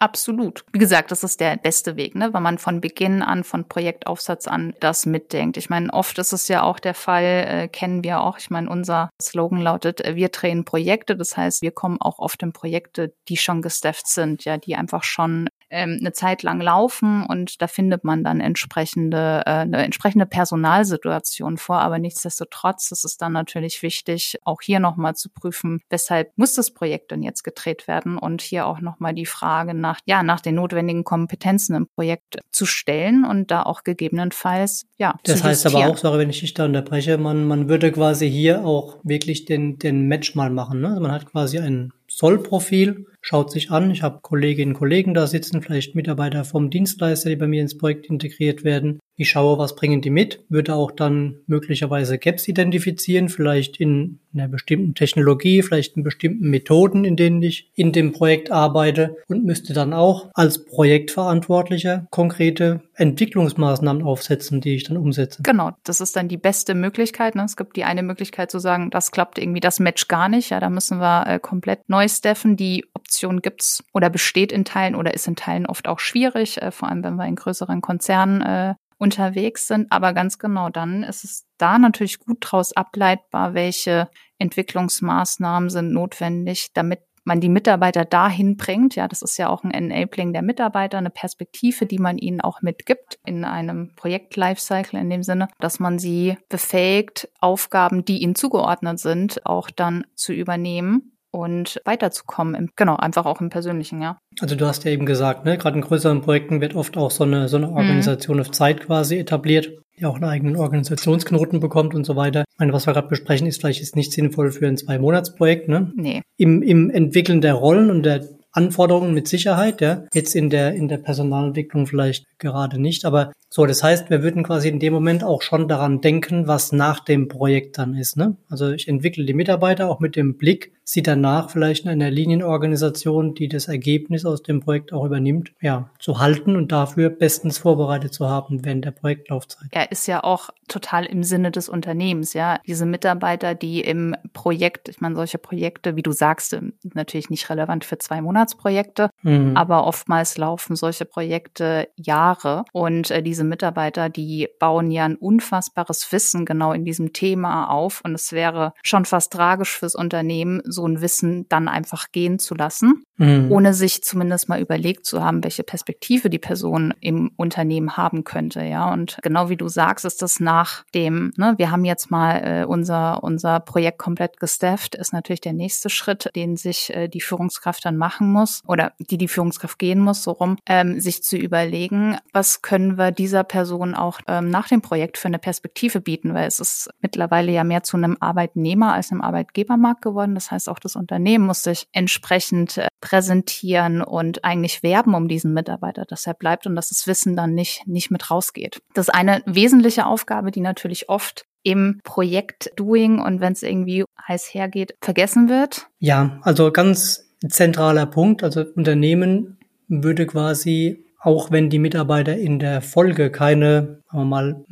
Absolut. 0.02 0.64
Wie 0.72 0.78
gesagt, 0.78 1.10
das 1.10 1.22
ist 1.24 1.40
der 1.40 1.58
beste 1.58 1.94
Weg, 1.94 2.14
ne? 2.14 2.32
wenn 2.32 2.42
man 2.42 2.56
von 2.56 2.80
Beginn 2.80 3.20
an, 3.20 3.44
von 3.44 3.68
Projektaufsatz 3.68 4.48
an 4.48 4.74
das 4.80 5.04
mitdenkt. 5.04 5.58
Ich 5.58 5.68
meine, 5.68 5.92
oft 5.92 6.18
ist 6.18 6.32
es 6.32 6.48
ja 6.48 6.62
auch 6.62 6.78
der 6.78 6.94
Fall, 6.94 7.22
äh, 7.22 7.68
kennen 7.68 8.02
wir 8.02 8.22
auch, 8.22 8.38
ich 8.38 8.48
meine, 8.48 8.70
unser 8.70 9.10
Slogan 9.20 9.60
lautet, 9.60 10.02
äh, 10.02 10.16
wir 10.16 10.30
drehen 10.30 10.64
Projekte. 10.64 11.16
Das 11.16 11.36
heißt, 11.36 11.60
wir 11.60 11.72
kommen 11.72 12.00
auch 12.00 12.18
oft 12.18 12.42
in 12.42 12.54
Projekte, 12.54 13.12
die 13.28 13.36
schon 13.36 13.60
gestafft 13.60 14.06
sind, 14.06 14.46
ja, 14.46 14.56
die 14.56 14.74
einfach 14.74 15.04
schon 15.04 15.50
ähm, 15.70 15.98
eine 16.00 16.12
Zeit 16.12 16.42
lang 16.42 16.60
laufen 16.60 17.24
und 17.24 17.62
da 17.62 17.68
findet 17.68 18.04
man 18.04 18.24
dann 18.24 18.40
entsprechende, 18.40 19.42
äh, 19.46 19.50
eine 19.50 19.84
entsprechende 19.84 20.26
Personalsituation 20.26 21.58
vor. 21.58 21.80
Aber 21.80 21.98
nichtsdestotrotz 21.98 22.90
ist 22.90 23.04
es 23.04 23.16
dann 23.16 23.32
natürlich 23.32 23.82
wichtig, 23.82 24.38
auch 24.44 24.60
hier 24.62 24.80
nochmal 24.80 25.14
zu 25.14 25.30
prüfen, 25.30 25.80
weshalb 25.88 26.36
muss 26.36 26.54
das 26.54 26.72
Projekt 26.72 27.12
denn 27.12 27.22
jetzt 27.22 27.44
gedreht 27.44 27.86
werden 27.86 28.18
und 28.18 28.42
hier 28.42 28.66
auch 28.66 28.80
nochmal 28.80 29.14
die 29.14 29.26
Frage 29.26 29.74
nach, 29.74 29.89
ja, 30.04 30.22
nach 30.22 30.40
den 30.40 30.56
notwendigen 30.56 31.04
Kompetenzen 31.04 31.74
im 31.74 31.86
Projekt 31.86 32.38
zu 32.50 32.66
stellen 32.66 33.24
und 33.24 33.50
da 33.50 33.62
auch 33.62 33.84
gegebenenfalls, 33.84 34.86
ja, 34.98 35.14
Das 35.24 35.42
heißt 35.42 35.66
aber 35.66 35.86
auch, 35.86 35.96
sorry, 35.96 36.18
wenn 36.18 36.30
ich 36.30 36.40
dich 36.40 36.54
da 36.54 36.64
unterbreche, 36.64 37.18
man, 37.18 37.46
man 37.46 37.68
würde 37.68 37.92
quasi 37.92 38.30
hier 38.30 38.64
auch 38.64 38.98
wirklich 39.02 39.44
den, 39.44 39.78
den 39.78 40.08
Match 40.08 40.34
mal 40.34 40.50
machen. 40.50 40.80
Ne? 40.80 40.88
Also 40.88 41.00
man 41.00 41.12
hat 41.12 41.26
quasi 41.26 41.58
ein 41.58 41.92
Sollprofil 42.08 43.06
schaut 43.20 43.50
sich 43.50 43.70
an. 43.70 43.90
Ich 43.90 44.02
habe 44.02 44.20
Kolleginnen 44.22 44.72
und 44.72 44.78
Kollegen 44.78 45.14
da 45.14 45.26
sitzen, 45.26 45.62
vielleicht 45.62 45.94
Mitarbeiter 45.94 46.44
vom 46.44 46.70
Dienstleister, 46.70 47.30
die 47.30 47.36
bei 47.36 47.46
mir 47.46 47.62
ins 47.62 47.76
Projekt 47.76 48.06
integriert 48.06 48.64
werden. 48.64 49.00
Ich 49.16 49.30
schaue, 49.30 49.58
was 49.58 49.76
bringen 49.76 50.00
die 50.00 50.08
mit, 50.08 50.42
würde 50.48 50.74
auch 50.74 50.90
dann 50.90 51.40
möglicherweise 51.46 52.16
Gaps 52.16 52.48
identifizieren, 52.48 53.28
vielleicht 53.28 53.78
in 53.78 54.18
einer 54.32 54.48
bestimmten 54.48 54.94
Technologie, 54.94 55.62
vielleicht 55.62 55.96
in 55.98 56.02
bestimmten 56.02 56.48
Methoden, 56.48 57.04
in 57.04 57.16
denen 57.16 57.42
ich 57.42 57.70
in 57.74 57.92
dem 57.92 58.12
Projekt 58.12 58.50
arbeite 58.50 59.16
und 59.28 59.44
müsste 59.44 59.74
dann 59.74 59.92
auch 59.92 60.30
als 60.32 60.64
Projektverantwortlicher 60.64 62.06
konkrete 62.10 62.80
Entwicklungsmaßnahmen 62.94 64.02
aufsetzen, 64.02 64.62
die 64.62 64.76
ich 64.76 64.84
dann 64.84 64.96
umsetze. 64.96 65.42
Genau, 65.42 65.72
das 65.84 66.00
ist 66.00 66.16
dann 66.16 66.28
die 66.28 66.38
beste 66.38 66.74
Möglichkeit. 66.74 67.34
Ne? 67.34 67.44
Es 67.44 67.56
gibt 67.56 67.76
die 67.76 67.84
eine 67.84 68.02
Möglichkeit 68.02 68.50
zu 68.50 68.58
sagen, 68.58 68.88
das 68.90 69.10
klappt 69.10 69.38
irgendwie, 69.38 69.60
das 69.60 69.80
Match 69.80 70.08
gar 70.08 70.30
nicht. 70.30 70.50
Ja, 70.50 70.60
da 70.60 70.70
müssen 70.70 70.98
wir 70.98 71.26
äh, 71.26 71.38
komplett 71.38 71.88
neu 71.88 72.08
steffen. 72.08 72.56
Die 72.56 72.86
Option 73.10 73.42
gibt's 73.42 73.82
oder 73.92 74.08
besteht 74.08 74.52
in 74.52 74.64
Teilen 74.64 74.94
oder 74.94 75.12
ist 75.12 75.26
in 75.26 75.34
Teilen 75.34 75.66
oft 75.66 75.88
auch 75.88 75.98
schwierig, 75.98 76.62
äh, 76.62 76.70
vor 76.70 76.88
allem 76.88 77.02
wenn 77.02 77.16
wir 77.16 77.26
in 77.26 77.34
größeren 77.34 77.80
Konzernen 77.80 78.40
äh, 78.40 78.74
unterwegs 78.98 79.66
sind. 79.66 79.90
Aber 79.90 80.12
ganz 80.12 80.38
genau, 80.38 80.68
dann 80.68 81.02
ist 81.02 81.24
es 81.24 81.46
da 81.58 81.78
natürlich 81.78 82.20
gut 82.20 82.38
draus 82.40 82.72
ableitbar, 82.72 83.54
welche 83.54 84.08
Entwicklungsmaßnahmen 84.38 85.70
sind 85.70 85.92
notwendig, 85.92 86.68
damit 86.72 87.00
man 87.24 87.40
die 87.40 87.48
Mitarbeiter 87.48 88.04
dahin 88.04 88.56
bringt. 88.56 88.94
Ja, 88.94 89.08
das 89.08 89.22
ist 89.22 89.36
ja 89.38 89.48
auch 89.48 89.64
ein 89.64 89.72
Enabling 89.72 90.32
der 90.32 90.42
Mitarbeiter, 90.42 90.98
eine 90.98 91.10
Perspektive, 91.10 91.86
die 91.86 91.98
man 91.98 92.16
ihnen 92.16 92.40
auch 92.40 92.62
mitgibt 92.62 93.18
in 93.26 93.44
einem 93.44 93.92
Projekt-Lifecycle 93.96 95.00
in 95.00 95.10
dem 95.10 95.24
Sinne, 95.24 95.48
dass 95.58 95.80
man 95.80 95.98
sie 95.98 96.36
befähigt, 96.48 97.28
Aufgaben, 97.40 98.04
die 98.04 98.22
ihnen 98.22 98.36
zugeordnet 98.36 99.00
sind, 99.00 99.44
auch 99.44 99.68
dann 99.70 100.06
zu 100.14 100.32
übernehmen 100.32 101.16
und 101.30 101.80
weiterzukommen. 101.84 102.54
Im, 102.54 102.70
genau, 102.76 102.96
einfach 102.96 103.26
auch 103.26 103.40
im 103.40 103.50
Persönlichen, 103.50 104.02
ja. 104.02 104.18
Also 104.40 104.54
du 104.56 104.66
hast 104.66 104.84
ja 104.84 104.90
eben 104.90 105.06
gesagt, 105.06 105.44
ne, 105.44 105.58
gerade 105.58 105.76
in 105.76 105.82
größeren 105.82 106.22
Projekten 106.22 106.60
wird 106.60 106.74
oft 106.74 106.96
auch 106.96 107.10
so 107.10 107.24
eine, 107.24 107.48
so 107.48 107.56
eine 107.56 107.68
mhm. 107.68 107.74
Organisation 107.74 108.36
mhm. 108.36 108.42
auf 108.42 108.50
Zeit 108.50 108.80
quasi 108.80 109.18
etabliert, 109.18 109.70
die 109.98 110.06
auch 110.06 110.16
einen 110.16 110.24
eigenen 110.24 110.56
Organisationsknoten 110.56 111.60
bekommt 111.60 111.94
und 111.94 112.04
so 112.04 112.16
weiter. 112.16 112.44
Ich 112.52 112.58
meine, 112.58 112.72
was 112.72 112.86
wir 112.86 112.92
gerade 112.92 113.08
besprechen, 113.08 113.46
ist 113.46 113.60
vielleicht 113.60 113.80
jetzt 113.80 113.96
nicht 113.96 114.12
sinnvoll 114.12 114.50
für 114.50 114.66
ein 114.66 114.76
Zwei-Monats-Projekt, 114.76 115.68
ne? 115.68 115.92
Nee. 115.94 116.22
Im, 116.36 116.62
Im 116.62 116.90
Entwickeln 116.90 117.40
der 117.40 117.54
Rollen 117.54 117.90
und 117.90 118.04
der 118.04 118.26
Anforderungen 118.52 119.14
mit 119.14 119.28
Sicherheit, 119.28 119.80
ja. 119.80 120.04
Jetzt 120.12 120.34
in 120.34 120.50
der, 120.50 120.74
in 120.74 120.88
der 120.88 120.98
Personalentwicklung 120.98 121.86
vielleicht 121.86 122.26
gerade 122.38 122.80
nicht, 122.80 123.04
aber 123.04 123.32
so, 123.48 123.66
das 123.66 123.82
heißt, 123.82 124.10
wir 124.10 124.22
würden 124.22 124.42
quasi 124.42 124.68
in 124.68 124.78
dem 124.78 124.92
Moment 124.92 125.24
auch 125.24 125.42
schon 125.42 125.68
daran 125.68 126.00
denken, 126.00 126.46
was 126.46 126.72
nach 126.72 127.00
dem 127.00 127.28
Projekt 127.28 127.78
dann 127.78 127.94
ist, 127.94 128.16
ne? 128.16 128.36
Also 128.48 128.70
ich 128.70 128.88
entwickle 128.88 129.24
die 129.24 129.34
Mitarbeiter 129.34 129.88
auch 129.88 130.00
mit 130.00 130.16
dem 130.16 130.36
Blick, 130.36 130.72
sie 130.90 131.02
danach 131.02 131.50
vielleicht 131.50 131.84
in 131.84 131.90
einer 131.90 132.10
Linienorganisation, 132.10 133.34
die 133.34 133.46
das 133.46 133.68
Ergebnis 133.68 134.24
aus 134.24 134.42
dem 134.42 134.58
Projekt 134.58 134.92
auch 134.92 135.04
übernimmt, 135.04 135.52
ja, 135.60 135.88
zu 136.00 136.18
halten 136.18 136.56
und 136.56 136.72
dafür 136.72 137.10
bestens 137.10 137.58
vorbereitet 137.58 138.12
zu 138.12 138.28
haben 138.28 138.64
während 138.64 138.84
der 138.84 138.90
Projektlaufzeit. 138.90 139.68
Er 139.70 139.92
ist 139.92 140.08
ja 140.08 140.24
auch 140.24 140.50
total 140.66 141.06
im 141.06 141.22
Sinne 141.22 141.52
des 141.52 141.68
Unternehmens, 141.68 142.32
ja. 142.32 142.58
Diese 142.66 142.86
Mitarbeiter, 142.86 143.54
die 143.54 143.82
im 143.82 144.16
Projekt, 144.32 144.88
ich 144.88 145.00
meine, 145.00 145.14
solche 145.14 145.38
Projekte, 145.38 145.94
wie 145.94 146.02
du 146.02 146.10
sagst, 146.10 146.58
natürlich 146.82 147.30
nicht 147.30 147.48
relevant 147.50 147.84
für 147.84 147.98
zwei 147.98 148.20
Monatsprojekte, 148.20 149.10
mhm. 149.22 149.56
aber 149.56 149.86
oftmals 149.86 150.38
laufen 150.38 150.74
solche 150.74 151.04
Projekte 151.04 151.88
Jahre 151.94 152.64
und 152.72 153.12
äh, 153.12 153.22
diese 153.22 153.44
Mitarbeiter, 153.44 154.08
die 154.08 154.48
bauen 154.58 154.90
ja 154.90 155.04
ein 155.04 155.14
unfassbares 155.14 156.10
Wissen 156.10 156.44
genau 156.44 156.72
in 156.72 156.84
diesem 156.84 157.12
Thema 157.12 157.70
auf 157.70 158.00
und 158.04 158.14
es 158.14 158.32
wäre 158.32 158.72
schon 158.82 159.04
fast 159.04 159.32
tragisch 159.32 159.78
fürs 159.78 159.94
Unternehmen, 159.94 160.62
so 160.64 160.79
ein 160.86 161.00
Wissen 161.00 161.46
dann 161.48 161.68
einfach 161.68 162.12
gehen 162.12 162.38
zu 162.38 162.54
lassen, 162.54 163.04
mhm. 163.16 163.50
ohne 163.50 163.74
sich 163.74 164.02
zumindest 164.02 164.48
mal 164.48 164.60
überlegt 164.60 165.06
zu 165.06 165.22
haben, 165.22 165.44
welche 165.44 165.62
Perspektive 165.62 166.30
die 166.30 166.38
Person 166.38 166.94
im 167.00 167.30
Unternehmen 167.36 167.96
haben 167.96 168.24
könnte, 168.24 168.62
ja. 168.62 168.92
Und 168.92 169.18
genau 169.22 169.48
wie 169.48 169.56
du 169.56 169.68
sagst, 169.68 170.04
ist 170.04 170.22
das 170.22 170.40
nach 170.40 170.84
dem, 170.94 171.32
ne, 171.36 171.54
wir 171.58 171.70
haben 171.70 171.84
jetzt 171.84 172.10
mal 172.10 172.36
äh, 172.36 172.64
unser, 172.64 173.22
unser 173.22 173.60
Projekt 173.60 173.98
komplett 173.98 174.40
gestafft, 174.40 174.94
ist 174.94 175.12
natürlich 175.12 175.40
der 175.40 175.52
nächste 175.52 175.90
Schritt, 175.90 176.30
den 176.34 176.56
sich 176.56 176.94
äh, 176.94 177.08
die 177.08 177.20
Führungskraft 177.20 177.84
dann 177.84 177.96
machen 177.96 178.32
muss 178.32 178.62
oder 178.66 178.92
die 178.98 179.18
die 179.18 179.28
Führungskraft 179.28 179.78
gehen 179.78 180.00
muss, 180.00 180.22
so 180.22 180.32
rum, 180.32 180.56
ähm, 180.66 181.00
sich 181.00 181.22
zu 181.22 181.36
überlegen, 181.36 182.16
was 182.32 182.62
können 182.62 182.98
wir 182.98 183.12
dieser 183.12 183.44
Person 183.44 183.94
auch 183.94 184.20
ähm, 184.26 184.50
nach 184.50 184.68
dem 184.68 184.80
Projekt 184.80 185.18
für 185.18 185.28
eine 185.28 185.38
Perspektive 185.38 186.00
bieten, 186.00 186.34
weil 186.34 186.46
es 186.46 186.60
ist 186.60 186.90
mittlerweile 187.00 187.52
ja 187.52 187.64
mehr 187.64 187.82
zu 187.82 187.96
einem 187.96 188.16
Arbeitnehmer 188.20 188.94
als 188.94 189.10
einem 189.10 189.20
Arbeitgebermarkt 189.20 190.02
geworden. 190.02 190.34
Das 190.34 190.50
heißt, 190.50 190.68
auch 190.70 190.78
das 190.78 190.96
Unternehmen 190.96 191.46
muss 191.46 191.62
sich 191.62 191.86
entsprechend 191.92 192.78
äh, 192.78 192.88
präsentieren 193.00 194.02
und 194.02 194.44
eigentlich 194.44 194.82
werben 194.82 195.14
um 195.14 195.28
diesen 195.28 195.52
Mitarbeiter, 195.52 196.04
dass 196.04 196.26
er 196.26 196.34
bleibt 196.34 196.66
und 196.66 196.76
dass 196.76 196.88
das 196.88 197.06
Wissen 197.06 197.36
dann 197.36 197.54
nicht, 197.54 197.86
nicht 197.86 198.10
mit 198.10 198.30
rausgeht. 198.30 198.80
Das 198.94 199.08
ist 199.08 199.14
eine 199.14 199.42
wesentliche 199.46 200.06
Aufgabe, 200.06 200.50
die 200.50 200.60
natürlich 200.60 201.08
oft 201.08 201.44
im 201.62 202.00
Projekt 202.04 202.70
Doing 202.76 203.20
und 203.20 203.40
wenn 203.40 203.52
es 203.52 203.62
irgendwie 203.62 204.04
heiß 204.26 204.54
hergeht, 204.54 204.94
vergessen 205.02 205.48
wird? 205.48 205.88
Ja, 205.98 206.38
also 206.42 206.70
ganz 206.72 207.30
zentraler 207.48 208.06
Punkt. 208.06 208.42
Also 208.42 208.64
Unternehmen 208.74 209.58
würde 209.88 210.26
quasi, 210.26 211.04
auch 211.20 211.50
wenn 211.50 211.70
die 211.70 211.78
Mitarbeiter 211.78 212.36
in 212.36 212.58
der 212.58 212.80
Folge 212.80 213.30
keine, 213.30 214.02
sagen 214.10 214.18
wir 214.18 214.24
mal, 214.24 214.64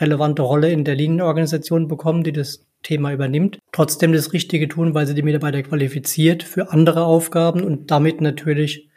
relevante 0.00 0.42
Rolle 0.42 0.70
in 0.70 0.84
der 0.84 0.96
Linienorganisation 0.96 1.88
bekommen, 1.88 2.24
die 2.24 2.32
das 2.32 2.66
Thema 2.84 3.12
übernimmt, 3.12 3.58
trotzdem 3.72 4.12
das 4.12 4.32
Richtige 4.32 4.68
tun, 4.68 4.94
weil 4.94 5.06
sie 5.06 5.14
die 5.14 5.22
Mitarbeiter 5.22 5.62
qualifiziert 5.64 6.44
für 6.44 6.70
andere 6.70 7.04
Aufgaben 7.04 7.64
und 7.64 7.90
damit 7.90 8.20
natürlich 8.20 8.88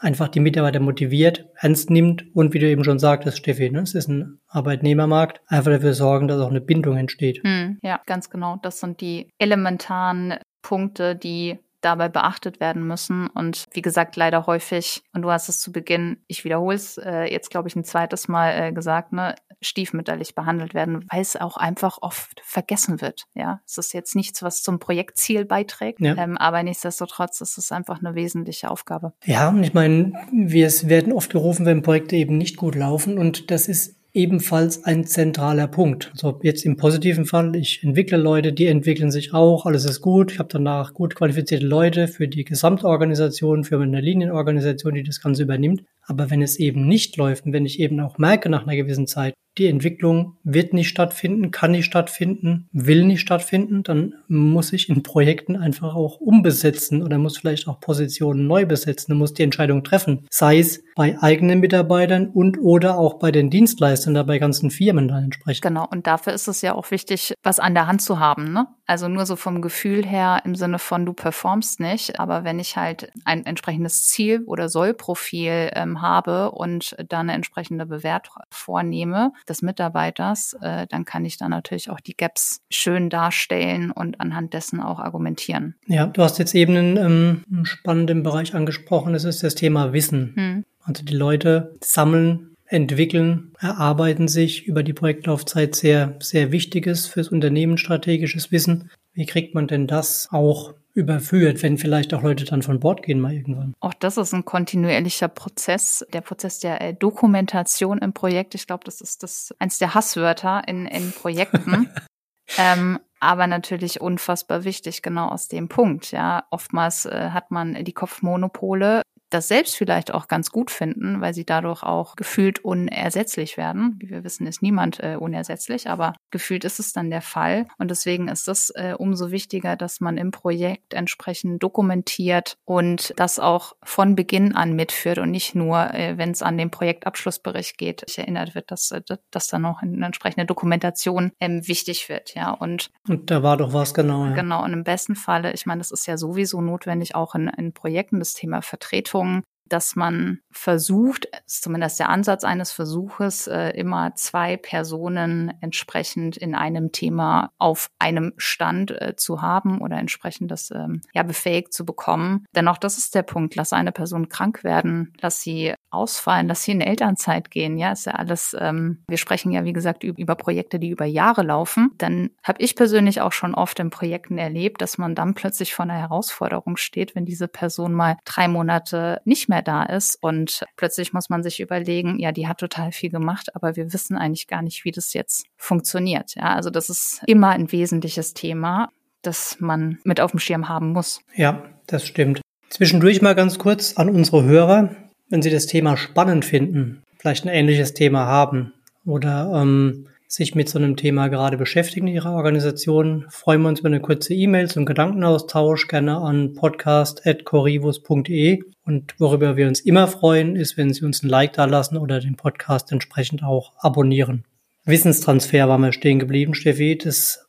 einfach 0.00 0.28
die 0.28 0.40
Mitarbeiter 0.40 0.80
motiviert, 0.80 1.46
ernst 1.56 1.90
nimmt 1.90 2.24
und 2.34 2.54
wie 2.54 2.58
du 2.58 2.66
eben 2.66 2.84
schon 2.84 2.98
sagtest, 2.98 3.38
Steffi, 3.38 3.70
ne, 3.70 3.80
es 3.80 3.94
ist 3.94 4.08
ein 4.08 4.38
Arbeitnehmermarkt, 4.48 5.42
einfach 5.46 5.72
dafür 5.72 5.94
sorgen, 5.94 6.28
dass 6.28 6.40
auch 6.40 6.50
eine 6.50 6.60
Bindung 6.60 6.96
entsteht. 6.96 7.42
Hm, 7.42 7.78
ja, 7.82 8.00
ganz 8.06 8.30
genau. 8.30 8.58
Das 8.62 8.80
sind 8.80 9.00
die 9.00 9.28
elementaren 9.38 10.34
Punkte, 10.62 11.16
die 11.16 11.58
dabei 11.80 12.08
beachtet 12.08 12.60
werden 12.60 12.86
müssen. 12.86 13.26
Und 13.28 13.66
wie 13.72 13.82
gesagt, 13.82 14.16
leider 14.16 14.46
häufig, 14.46 15.02
und 15.12 15.22
du 15.22 15.30
hast 15.30 15.48
es 15.48 15.60
zu 15.60 15.72
Beginn, 15.72 16.18
ich 16.26 16.44
wiederhole 16.44 16.76
es 16.76 16.98
äh, 16.98 17.24
jetzt, 17.24 17.50
glaube 17.50 17.68
ich, 17.68 17.76
ein 17.76 17.84
zweites 17.84 18.28
Mal 18.28 18.50
äh, 18.50 18.72
gesagt, 18.72 19.12
ne, 19.12 19.34
stiefmütterlich 19.62 20.34
behandelt 20.34 20.74
werden, 20.74 21.04
weil 21.10 21.20
es 21.20 21.36
auch 21.36 21.56
einfach 21.56 21.98
oft 22.00 22.40
vergessen 22.44 23.00
wird. 23.00 23.24
Ja, 23.34 23.60
es 23.66 23.78
ist 23.78 23.92
jetzt 23.92 24.16
nichts, 24.16 24.42
was 24.42 24.62
zum 24.62 24.78
Projektziel 24.78 25.44
beiträgt, 25.44 26.00
ja. 26.00 26.16
ähm, 26.16 26.38
aber 26.38 26.62
nichtsdestotrotz 26.62 27.40
ist 27.40 27.58
es 27.58 27.70
einfach 27.70 28.00
eine 28.00 28.14
wesentliche 28.14 28.70
Aufgabe. 28.70 29.12
Ja, 29.24 29.48
und 29.48 29.62
ich 29.62 29.74
meine, 29.74 30.12
wir 30.32 30.68
werden 30.88 31.12
oft 31.12 31.30
gerufen, 31.30 31.66
wenn 31.66 31.82
Projekte 31.82 32.16
eben 32.16 32.38
nicht 32.38 32.56
gut 32.56 32.74
laufen 32.74 33.18
und 33.18 33.50
das 33.50 33.68
ist 33.68 33.99
ebenfalls 34.12 34.84
ein 34.84 35.04
zentraler 35.04 35.68
Punkt. 35.68 36.10
Also 36.12 36.40
jetzt 36.42 36.64
im 36.64 36.76
positiven 36.76 37.26
Fall, 37.26 37.54
ich 37.54 37.82
entwickle 37.84 38.18
Leute, 38.18 38.52
die 38.52 38.66
entwickeln 38.66 39.10
sich 39.10 39.32
auch, 39.32 39.66
alles 39.66 39.84
ist 39.84 40.00
gut. 40.00 40.32
Ich 40.32 40.38
habe 40.38 40.48
danach 40.50 40.94
gut 40.94 41.14
qualifizierte 41.14 41.66
Leute 41.66 42.08
für 42.08 42.28
die 42.28 42.44
Gesamtorganisation, 42.44 43.64
für 43.64 43.78
meine 43.78 44.00
Linienorganisation, 44.00 44.94
die 44.94 45.02
das 45.02 45.20
Ganze 45.20 45.44
übernimmt. 45.44 45.84
Aber 46.10 46.28
wenn 46.28 46.42
es 46.42 46.58
eben 46.58 46.88
nicht 46.88 47.16
läuft 47.16 47.46
und 47.46 47.52
wenn 47.52 47.64
ich 47.64 47.78
eben 47.78 48.00
auch 48.00 48.18
merke 48.18 48.48
nach 48.48 48.66
einer 48.66 48.74
gewissen 48.74 49.06
Zeit, 49.06 49.34
die 49.58 49.66
Entwicklung 49.66 50.38
wird 50.42 50.72
nicht 50.72 50.88
stattfinden, 50.88 51.50
kann 51.50 51.72
nicht 51.72 51.84
stattfinden, 51.84 52.68
will 52.72 53.04
nicht 53.04 53.20
stattfinden, 53.20 53.82
dann 53.82 54.14
muss 54.28 54.72
ich 54.72 54.88
in 54.88 55.02
Projekten 55.02 55.56
einfach 55.56 55.94
auch 55.94 56.20
umbesetzen 56.20 57.02
oder 57.02 57.18
muss 57.18 57.38
vielleicht 57.38 57.68
auch 57.68 57.80
Positionen 57.80 58.46
neu 58.46 58.64
besetzen 58.64 59.12
und 59.12 59.18
muss 59.18 59.34
die 59.34 59.42
Entscheidung 59.42 59.84
treffen. 59.84 60.26
Sei 60.30 60.58
es 60.58 60.82
bei 60.94 61.16
eigenen 61.20 61.60
Mitarbeitern 61.60 62.28
und 62.28 62.58
oder 62.58 62.98
auch 62.98 63.14
bei 63.18 63.32
den 63.32 63.50
Dienstleistern, 63.50 64.14
da 64.14 64.22
bei 64.22 64.38
ganzen 64.38 64.70
Firmen 64.70 65.08
dann 65.08 65.24
entsprechend. 65.24 65.62
Genau. 65.62 65.86
Und 65.90 66.06
dafür 66.06 66.32
ist 66.32 66.48
es 66.48 66.62
ja 66.62 66.74
auch 66.74 66.90
wichtig, 66.90 67.34
was 67.42 67.58
an 67.58 67.74
der 67.74 67.86
Hand 67.86 68.02
zu 68.02 68.18
haben, 68.18 68.52
ne? 68.52 68.66
Also 68.86 69.06
nur 69.06 69.24
so 69.24 69.36
vom 69.36 69.62
Gefühl 69.62 70.04
her 70.04 70.42
im 70.44 70.56
Sinne 70.56 70.80
von 70.80 71.06
du 71.06 71.12
performst 71.12 71.78
nicht, 71.78 72.18
aber 72.18 72.42
wenn 72.42 72.58
ich 72.58 72.76
halt 72.76 73.12
ein 73.24 73.46
entsprechendes 73.46 74.08
Ziel 74.08 74.42
oder 74.46 74.68
Sollprofil 74.68 75.70
ähm, 75.74 75.99
habe 76.00 76.50
und 76.52 76.96
dann 77.08 77.28
eine 77.28 77.34
entsprechende 77.34 77.86
Bewertung 77.86 78.42
vornehme, 78.50 79.32
des 79.48 79.62
Mitarbeiters, 79.62 80.56
äh, 80.60 80.86
dann 80.88 81.04
kann 81.04 81.24
ich 81.24 81.36
da 81.36 81.48
natürlich 81.48 81.90
auch 81.90 82.00
die 82.00 82.16
Gaps 82.16 82.60
schön 82.70 83.10
darstellen 83.10 83.90
und 83.90 84.20
anhand 84.20 84.54
dessen 84.54 84.80
auch 84.80 84.98
argumentieren. 84.98 85.74
Ja, 85.86 86.06
du 86.06 86.22
hast 86.22 86.38
jetzt 86.38 86.54
eben 86.54 86.76
einen 86.76 86.96
ähm, 86.96 87.64
spannenden 87.64 88.22
Bereich 88.22 88.54
angesprochen, 88.54 89.12
das 89.12 89.24
ist 89.24 89.42
das 89.42 89.54
Thema 89.54 89.92
Wissen. 89.92 90.32
Hm. 90.36 90.64
Also 90.82 91.04
die 91.04 91.14
Leute 91.14 91.76
sammeln, 91.82 92.56
entwickeln, 92.66 93.52
erarbeiten 93.58 94.28
sich 94.28 94.66
über 94.66 94.82
die 94.82 94.92
Projektlaufzeit 94.92 95.74
sehr, 95.74 96.16
sehr 96.20 96.52
wichtiges 96.52 97.06
fürs 97.06 97.28
Unternehmen 97.28 97.78
strategisches 97.78 98.52
Wissen. 98.52 98.90
Wie 99.12 99.26
kriegt 99.26 99.54
man 99.54 99.66
denn 99.66 99.86
das 99.88 100.28
auch 100.30 100.74
überführt, 101.00 101.62
wenn 101.62 101.78
vielleicht 101.78 102.14
auch 102.14 102.22
Leute 102.22 102.44
dann 102.44 102.62
von 102.62 102.78
Bord 102.78 103.02
gehen 103.02 103.20
mal 103.20 103.32
irgendwann. 103.32 103.74
Auch 103.80 103.94
das 103.94 104.16
ist 104.16 104.32
ein 104.32 104.44
kontinuierlicher 104.44 105.28
Prozess, 105.28 106.06
der 106.12 106.20
Prozess 106.20 106.60
der 106.60 106.80
äh, 106.80 106.94
Dokumentation 106.94 107.98
im 107.98 108.12
Projekt. 108.12 108.54
Ich 108.54 108.66
glaube, 108.66 108.84
das 108.84 109.00
ist 109.00 109.22
das 109.22 109.54
eins 109.58 109.78
der 109.78 109.94
Hasswörter 109.94 110.62
in, 110.66 110.86
in 110.86 111.12
Projekten. 111.12 111.88
ähm, 112.58 113.00
aber 113.20 113.46
natürlich 113.46 114.00
unfassbar 114.00 114.64
wichtig, 114.64 115.02
genau 115.02 115.28
aus 115.28 115.48
dem 115.48 115.68
Punkt. 115.68 116.10
Ja, 116.10 116.44
oftmals 116.50 117.04
äh, 117.04 117.30
hat 117.30 117.50
man 117.50 117.84
die 117.84 117.92
Kopfmonopole 117.92 119.02
das 119.30 119.48
selbst 119.48 119.76
vielleicht 119.76 120.12
auch 120.12 120.28
ganz 120.28 120.50
gut 120.50 120.70
finden, 120.70 121.20
weil 121.20 121.32
sie 121.32 121.46
dadurch 121.46 121.82
auch 121.82 122.16
gefühlt 122.16 122.58
unersetzlich 122.64 123.56
werden. 123.56 123.96
Wie 123.98 124.10
wir 124.10 124.24
wissen, 124.24 124.46
ist 124.46 124.60
niemand 124.60 125.00
äh, 125.00 125.16
unersetzlich, 125.18 125.88
aber 125.88 126.14
gefühlt 126.30 126.64
ist 126.64 126.80
es 126.80 126.92
dann 126.92 127.10
der 127.10 127.22
Fall. 127.22 127.66
Und 127.78 127.90
deswegen 127.90 128.28
ist 128.28 128.48
es 128.48 128.70
äh, 128.70 128.94
umso 128.98 129.30
wichtiger, 129.30 129.76
dass 129.76 130.00
man 130.00 130.16
im 130.16 130.32
Projekt 130.32 130.94
entsprechend 130.94 131.62
dokumentiert 131.62 132.56
und 132.64 133.14
das 133.16 133.38
auch 133.38 133.74
von 133.84 134.16
Beginn 134.16 134.54
an 134.54 134.74
mitführt 134.74 135.18
und 135.18 135.30
nicht 135.30 135.54
nur, 135.54 135.94
äh, 135.94 136.18
wenn 136.18 136.32
es 136.32 136.42
an 136.42 136.58
den 136.58 136.70
Projektabschlussbericht 136.70 137.78
geht, 137.78 138.18
erinnert 138.18 138.54
wird, 138.56 138.70
dass, 138.72 138.90
äh, 138.90 139.00
dass 139.30 139.46
dann 139.46 139.62
noch 139.62 139.82
eine 139.82 140.04
entsprechende 140.04 140.46
Dokumentation 140.46 141.30
ähm, 141.38 141.66
wichtig 141.68 142.08
wird. 142.08 142.34
Ja, 142.34 142.50
und, 142.50 142.90
und 143.08 143.30
da 143.30 143.44
war 143.44 143.56
doch 143.56 143.72
was 143.72 143.94
genau. 143.94 144.24
Ja. 144.26 144.34
Genau. 144.34 144.64
Und 144.64 144.72
im 144.72 144.82
besten 144.82 145.14
Falle, 145.14 145.52
ich 145.52 145.66
meine, 145.66 145.78
das 145.78 145.92
ist 145.92 146.06
ja 146.06 146.16
sowieso 146.16 146.60
notwendig 146.60 147.14
auch 147.14 147.36
in, 147.36 147.48
in 147.48 147.72
Projekten, 147.72 148.18
das 148.18 148.34
Thema 148.34 148.60
Vertretung 148.60 149.19
Erkrankungen 149.20 149.42
dass 149.72 149.96
man 149.96 150.40
versucht, 150.50 151.28
ist 151.46 151.62
zumindest 151.62 152.00
der 152.00 152.08
Ansatz 152.08 152.44
eines 152.44 152.72
Versuches, 152.72 153.46
äh, 153.46 153.70
immer 153.70 154.14
zwei 154.16 154.56
Personen 154.56 155.54
entsprechend 155.60 156.36
in 156.36 156.54
einem 156.54 156.92
Thema 156.92 157.52
auf 157.58 157.90
einem 157.98 158.32
Stand 158.36 158.90
äh, 158.90 159.14
zu 159.16 159.42
haben 159.42 159.80
oder 159.80 159.96
entsprechend 159.96 160.50
das 160.50 160.70
ähm, 160.70 161.02
ja 161.14 161.22
befähigt 161.22 161.72
zu 161.72 161.86
bekommen. 161.86 162.46
Denn 162.54 162.68
auch 162.68 162.78
das 162.78 162.98
ist 162.98 163.14
der 163.14 163.22
Punkt. 163.22 163.54
Lass 163.54 163.72
eine 163.72 163.92
Person 163.92 164.28
krank 164.28 164.64
werden, 164.64 165.12
lass 165.20 165.40
sie 165.40 165.74
ausfallen, 165.90 166.48
lass 166.48 166.64
sie 166.64 166.72
in 166.72 166.80
Elternzeit 166.80 167.50
gehen. 167.50 167.78
Ja, 167.78 167.92
ist 167.92 168.06
ja 168.06 168.12
alles. 168.12 168.56
Ähm, 168.58 169.04
wir 169.06 169.18
sprechen 169.18 169.52
ja 169.52 169.64
wie 169.64 169.72
gesagt 169.72 170.02
über 170.02 170.34
Projekte, 170.34 170.78
die 170.78 170.90
über 170.90 171.04
Jahre 171.04 171.42
laufen. 171.42 171.92
Dann 171.98 172.30
habe 172.42 172.60
ich 172.60 172.74
persönlich 172.74 173.20
auch 173.20 173.32
schon 173.32 173.54
oft 173.54 173.78
in 173.78 173.90
Projekten 173.90 174.36
erlebt, 174.36 174.82
dass 174.82 174.98
man 174.98 175.14
dann 175.14 175.34
plötzlich 175.34 175.74
vor 175.74 175.84
einer 175.84 175.94
Herausforderung 175.94 176.76
steht, 176.76 177.14
wenn 177.14 177.24
diese 177.24 177.48
Person 177.48 177.92
mal 177.92 178.16
drei 178.24 178.48
Monate 178.48 179.20
nicht 179.24 179.48
mehr 179.48 179.59
da 179.62 179.84
ist 179.84 180.16
und 180.20 180.64
plötzlich 180.76 181.12
muss 181.12 181.28
man 181.28 181.42
sich 181.42 181.60
überlegen, 181.60 182.18
ja, 182.18 182.32
die 182.32 182.48
hat 182.48 182.58
total 182.58 182.92
viel 182.92 183.10
gemacht, 183.10 183.54
aber 183.54 183.76
wir 183.76 183.92
wissen 183.92 184.16
eigentlich 184.16 184.46
gar 184.46 184.62
nicht, 184.62 184.84
wie 184.84 184.90
das 184.90 185.12
jetzt 185.12 185.46
funktioniert. 185.56 186.34
Ja, 186.34 186.54
also 186.54 186.70
das 186.70 186.90
ist 186.90 187.22
immer 187.26 187.50
ein 187.50 187.70
wesentliches 187.72 188.34
Thema, 188.34 188.88
das 189.22 189.58
man 189.60 189.98
mit 190.04 190.20
auf 190.20 190.32
dem 190.32 190.40
Schirm 190.40 190.68
haben 190.68 190.92
muss. 190.92 191.20
Ja, 191.34 191.64
das 191.86 192.06
stimmt. 192.06 192.40
Zwischendurch 192.68 193.20
mal 193.20 193.34
ganz 193.34 193.58
kurz 193.58 193.96
an 193.96 194.08
unsere 194.08 194.44
Hörer, 194.44 194.94
wenn 195.28 195.42
Sie 195.42 195.50
das 195.50 195.66
Thema 195.66 195.96
spannend 195.96 196.44
finden, 196.44 197.02
vielleicht 197.18 197.44
ein 197.44 197.48
ähnliches 197.48 197.94
Thema 197.94 198.26
haben 198.26 198.72
oder 199.04 199.52
ähm, 199.54 200.06
sich 200.32 200.54
mit 200.54 200.68
so 200.68 200.78
einem 200.78 200.96
Thema 200.96 201.26
gerade 201.26 201.56
beschäftigen 201.56 202.06
in 202.06 202.14
Ihrer 202.14 202.32
Organisation, 202.32 203.26
freuen 203.30 203.62
wir 203.62 203.68
uns 203.68 203.80
über 203.80 203.88
eine 203.88 204.00
kurze 204.00 204.32
E-Mail 204.32 204.70
zum 204.70 204.86
Gedankenaustausch, 204.86 205.88
gerne 205.88 206.18
an 206.18 206.54
podcast.corivus.de. 206.54 208.62
Und 208.84 209.14
worüber 209.18 209.56
wir 209.56 209.66
uns 209.66 209.80
immer 209.80 210.06
freuen, 210.06 210.54
ist, 210.54 210.76
wenn 210.76 210.92
Sie 210.92 211.04
uns 211.04 211.24
ein 211.24 211.28
Like 211.28 211.54
da 211.54 211.64
lassen 211.64 211.96
oder 211.96 212.20
den 212.20 212.36
Podcast 212.36 212.92
entsprechend 212.92 213.42
auch 213.42 213.72
abonnieren. 213.78 214.44
Wissenstransfer 214.84 215.68
war 215.68 215.78
mal 215.78 215.92
stehen 215.92 216.20
geblieben, 216.20 216.54
Steffi. 216.54 216.96
Das 216.96 217.48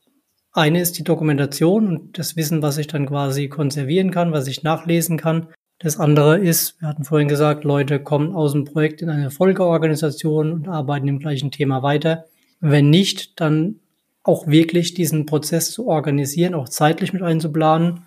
eine 0.52 0.80
ist 0.80 0.98
die 0.98 1.04
Dokumentation 1.04 1.86
und 1.86 2.18
das 2.18 2.34
Wissen, 2.34 2.62
was 2.62 2.78
ich 2.78 2.88
dann 2.88 3.06
quasi 3.06 3.46
konservieren 3.46 4.10
kann, 4.10 4.32
was 4.32 4.48
ich 4.48 4.64
nachlesen 4.64 5.18
kann. 5.18 5.46
Das 5.78 6.00
andere 6.00 6.38
ist, 6.38 6.80
wir 6.80 6.88
hatten 6.88 7.04
vorhin 7.04 7.28
gesagt, 7.28 7.62
Leute 7.62 8.00
kommen 8.00 8.34
aus 8.34 8.50
dem 8.52 8.64
Projekt 8.64 9.02
in 9.02 9.08
eine 9.08 9.30
Folgeorganisation 9.30 10.52
und 10.52 10.66
arbeiten 10.68 11.06
im 11.06 11.20
gleichen 11.20 11.52
Thema 11.52 11.84
weiter. 11.84 12.24
Wenn 12.62 12.90
nicht, 12.90 13.40
dann 13.40 13.80
auch 14.22 14.46
wirklich 14.46 14.94
diesen 14.94 15.26
Prozess 15.26 15.72
zu 15.72 15.88
organisieren, 15.88 16.54
auch 16.54 16.68
zeitlich 16.68 17.12
mit 17.12 17.20
einzuplanen, 17.22 18.06